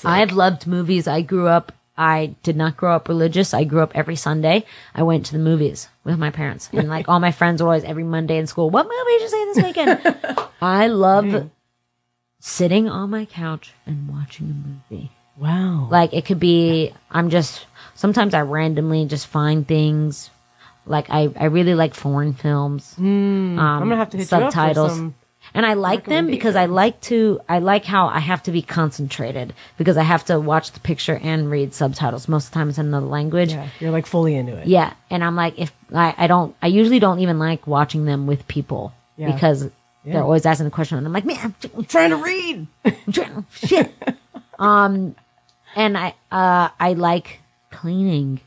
[0.04, 1.06] I've loved movies.
[1.06, 1.72] I grew up.
[1.96, 3.52] I did not grow up religious.
[3.52, 4.64] I grew up every Sunday.
[4.94, 7.84] I went to the movies with my parents, and like all my friends were always
[7.84, 8.70] every Monday in school.
[8.70, 10.48] What movie did you see this weekend?
[10.62, 11.50] I love mm.
[12.40, 14.50] Sitting on my couch and watching
[14.90, 15.10] a movie.
[15.36, 15.88] Wow.
[15.90, 16.92] Like it could be.
[17.10, 20.30] I'm just sometimes I randomly just find things.
[20.86, 22.94] Like I, I really like foreign films.
[22.98, 24.76] um, I'm gonna have to hit subtitles.
[24.76, 25.14] you up for some
[25.54, 28.62] And I like them because I like to, I like how I have to be
[28.62, 32.68] concentrated because I have to watch the picture and read subtitles most of the time
[32.70, 33.52] it's in another language.
[33.52, 34.66] Yeah, you're like fully into it.
[34.66, 34.94] Yeah.
[35.10, 38.48] And I'm like, if I, I don't, I usually don't even like watching them with
[38.48, 39.30] people Yeah.
[39.32, 39.70] because
[40.08, 40.14] Yeah.
[40.14, 42.66] they're always asking the question and I'm like, man, I'm trying to read.
[42.84, 43.92] I'm trying, shit.
[44.58, 45.14] um,
[45.76, 47.40] and I, uh, I like
[47.70, 48.40] cleaning.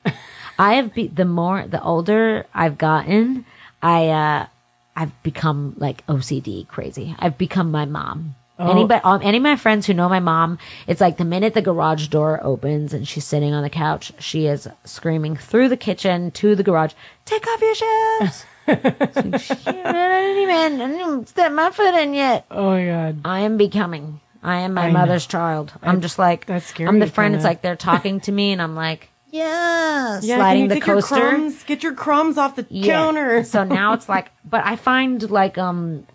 [0.57, 3.45] I have be, the more, the older I've gotten,
[3.81, 4.47] I, uh,
[4.95, 7.15] I've become like OCD crazy.
[7.19, 8.35] I've become my mom.
[8.59, 11.63] Anybody, um, any of my friends who know my mom, it's like the minute the
[11.63, 16.29] garage door opens and she's sitting on the couch, she is screaming through the kitchen
[16.31, 16.93] to the garage,
[17.25, 21.71] "Take off your shoes!" It's like, "Shit, I didn't even, I didn't even step my
[21.71, 22.45] foot in yet.
[22.51, 23.21] Oh my god.
[23.25, 24.19] I am becoming.
[24.43, 24.93] I am my I know.
[24.93, 25.71] mother's child.
[25.83, 27.35] I'm just like that's scary, I'm the friend.
[27.35, 27.49] It's kinda.
[27.49, 30.83] like they're talking to me, and I'm like, yeah, Yeah, can sliding you the take
[30.83, 31.15] coaster.
[31.15, 32.93] Your crumbs, get your crumbs off the Yeah.
[32.93, 33.43] counter.
[33.45, 36.07] so now it's like, but I find like um,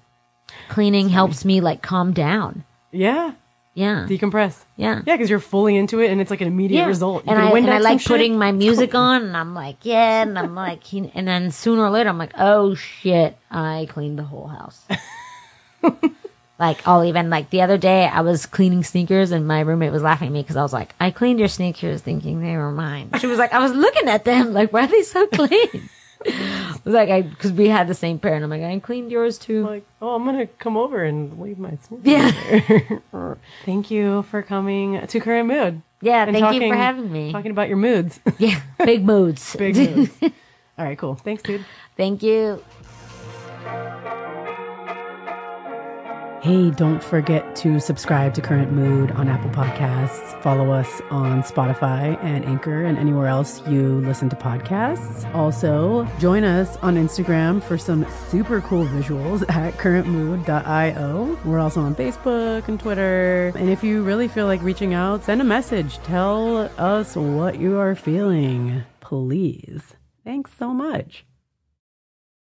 [0.68, 2.64] cleaning helps me like calm down.
[2.92, 3.32] yeah.
[3.77, 4.64] Yeah, Decompress.
[4.77, 5.03] yeah.
[5.07, 6.87] Yeah, because you're fully into it and it's like an immediate Yeah.
[6.87, 7.27] result.
[7.27, 8.09] You And I, and I like shit.
[8.09, 11.83] putting my music on, and I'm like, yeah, and I'm like, he- and then sooner
[11.85, 14.83] or later, I'm like, oh shit, I cleaned the whole house.
[16.59, 20.03] like, I'll even like the other day, I was cleaning sneakers, and my roommate was
[20.03, 23.11] laughing at me because I was like, I cleaned your sneakers, thinking they were mine.
[23.20, 25.91] She was like, I was looking at them, like, why are they so clean?
[26.25, 29.11] I was like, I because we had the same pair, and I'm like, I cleaned
[29.11, 29.67] yours too.
[29.67, 33.35] like, oh, I'm gonna come over and leave my sneakers Yeah.
[33.64, 35.83] Thank you for coming to Current Mood.
[36.03, 37.33] Yeah, thank you for having me.
[37.33, 38.21] Talking about your moods.
[38.39, 39.57] Yeah, big moods.
[39.57, 40.12] Big moods.
[40.23, 41.14] All right, cool.
[41.14, 41.64] Thanks, dude.
[41.97, 42.62] Thank you.
[46.47, 50.40] Hey, don't forget to subscribe to Current Mood on Apple Podcasts.
[50.42, 55.28] Follow us on Spotify and Anchor and anywhere else you listen to podcasts.
[55.34, 61.36] Also, join us on Instagram for some super cool visuals at currentmood.io.
[61.44, 63.51] We're also on Facebook and Twitter.
[63.57, 65.99] And if you really feel like reaching out, send a message.
[66.05, 69.97] Tell us what you are feeling, please.
[70.24, 71.24] Thanks so much.